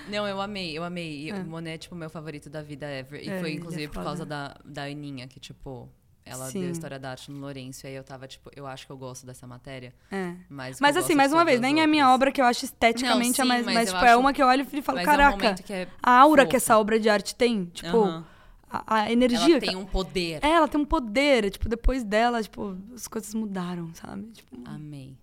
[0.10, 1.28] Não, eu amei, eu amei.
[1.28, 3.24] E O Monet é, tipo, meu favorito da vida ever.
[3.24, 5.90] E É, foi, é inclusive, por causa da, da Aninha, que, tipo,
[6.26, 6.62] ela Sim.
[6.62, 7.86] deu História da Arte no Lourenço.
[7.86, 9.94] E aí eu tava, tipo, eu acho que eu gosto dessa matéria.
[10.12, 10.34] É.
[10.50, 12.16] Mas, Mas assim, mais uma vez, nem é a minha outras.
[12.16, 14.34] obra que eu acho esteticamente, Não, sim, mas, mas mas, eu tipo, é acho- uma
[14.34, 16.50] que eu olho e falo, Mas é um caraca, momento que é a aura fofo.
[16.52, 18.26] que essa obra de arte tem, tipo, Aham.
[18.70, 19.52] a, a energia.
[19.52, 20.44] Ela tem um poder.
[20.44, 24.28] É, ela tem um poder, tipo, depois dela, tipo, as coisas mudaram, sabe?
[24.32, 25.18] Tipo, Amei.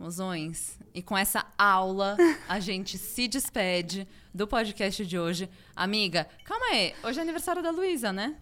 [0.00, 0.78] Mozões.
[0.94, 2.16] E com essa aula,
[2.48, 5.46] a gente se despede do podcast de hoje.
[5.76, 6.94] Amiga, calma aí.
[7.02, 8.36] Hoje é aniversário da Luísa, né?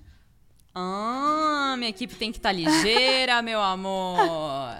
[0.72, 4.78] Ah, minha equipe tem que estar ligeira, meu amor.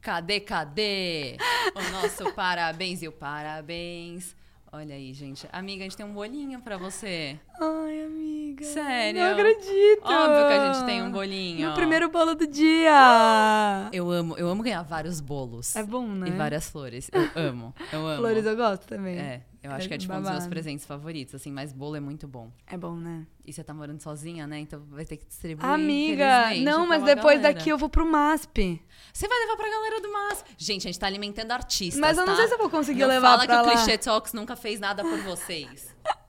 [0.00, 1.36] Cadê, cadê?
[1.72, 4.34] O nosso parabéns e o parabéns.
[4.70, 5.48] Olha aí, gente.
[5.50, 7.38] Amiga, a gente tem um bolinho pra você.
[7.58, 8.64] ai, amiga.
[8.64, 9.18] Sério?
[9.22, 10.02] Não acredito.
[10.04, 11.68] Óbvio que a gente tem um bolinho.
[11.70, 13.88] No primeiro bolo do dia.
[13.92, 15.74] Eu amo, eu amo ganhar vários bolos.
[15.74, 16.28] É bom, né?
[16.28, 17.10] E várias flores.
[17.12, 17.74] Eu amo.
[17.90, 18.18] Eu amo.
[18.18, 19.18] Flores eu gosto também.
[19.18, 20.50] É, eu acho que é tipo um dos meus babado.
[20.50, 22.50] presentes favoritos, assim, mas bolo é muito bom.
[22.66, 23.26] É bom, né?
[23.44, 24.60] E você tá morando sozinha, né?
[24.60, 25.68] Então vai ter que distribuir.
[25.68, 27.54] Amiga, não, mas depois galera.
[27.54, 28.80] daqui eu vou pro MASP.
[29.12, 30.44] Você vai levar pra galera do MAS.
[30.56, 32.00] Gente, a gente tá alimentando artistas.
[32.00, 32.38] Mas eu não tá?
[32.38, 33.72] sei se eu vou conseguir não levar fala pra que lá.
[33.72, 35.94] o Clichê Talks nunca fez nada por vocês.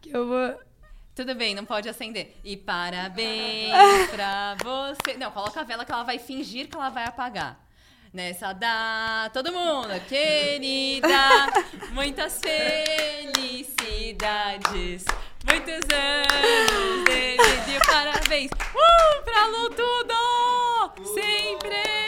[0.00, 0.58] Que eu vou.
[1.14, 2.36] Tudo bem, não pode acender.
[2.44, 3.72] E parabéns
[4.10, 5.16] pra você.
[5.18, 7.60] Não, coloca a vela que ela vai fingir que ela vai apagar.
[8.12, 11.08] Nessa data, todo mundo, querida,
[11.92, 15.04] muitas felicidades,
[15.44, 17.36] muitos anos de.
[17.86, 20.14] Parabéns uh, pra Lu Tudo!
[21.14, 22.07] Sempre!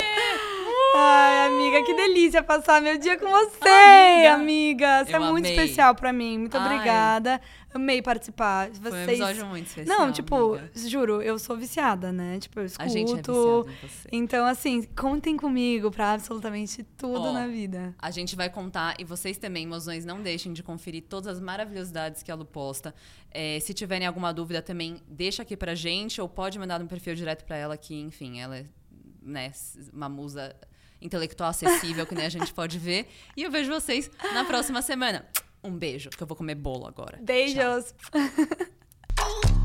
[0.93, 4.35] Ai, amiga, que delícia passar meu dia com você, Amiga.
[4.35, 5.05] amiga.
[5.05, 5.53] Você é Eu muito amei.
[5.53, 6.39] especial pra mim.
[6.39, 6.67] Muito Ai.
[6.67, 7.41] obrigada.
[7.73, 8.69] Amei participar.
[8.71, 8.83] Vocês...
[8.83, 9.99] Foi um episódio muito especial.
[9.99, 10.71] Não, tipo, amiga.
[10.75, 12.41] juro, eu sou viciada, né?
[12.41, 12.85] Tipo, eu escuto.
[12.85, 14.09] A gente é viciado em você.
[14.11, 17.95] Então, assim, contem comigo pra absolutamente tudo na vida.
[17.97, 22.25] A gente vai contar, e vocês também, mozões, não deixem de conferir todas as maravilhosidades
[22.25, 22.93] que a Lu posta.
[23.31, 27.15] É, se tiverem alguma dúvida também, deixa aqui pra gente, ou pode mandar no perfil
[27.15, 28.65] direto pra ela, que, enfim, ela é
[29.23, 29.53] né,
[29.93, 30.57] uma musa
[31.01, 33.09] intelectual acessível, que nem a gente pode ver.
[33.37, 35.27] E eu vejo vocês na próxima semana.
[35.63, 37.17] Um beijo, que eu vou comer bolo agora.
[37.17, 37.25] Tchau.
[37.25, 37.95] Beijos!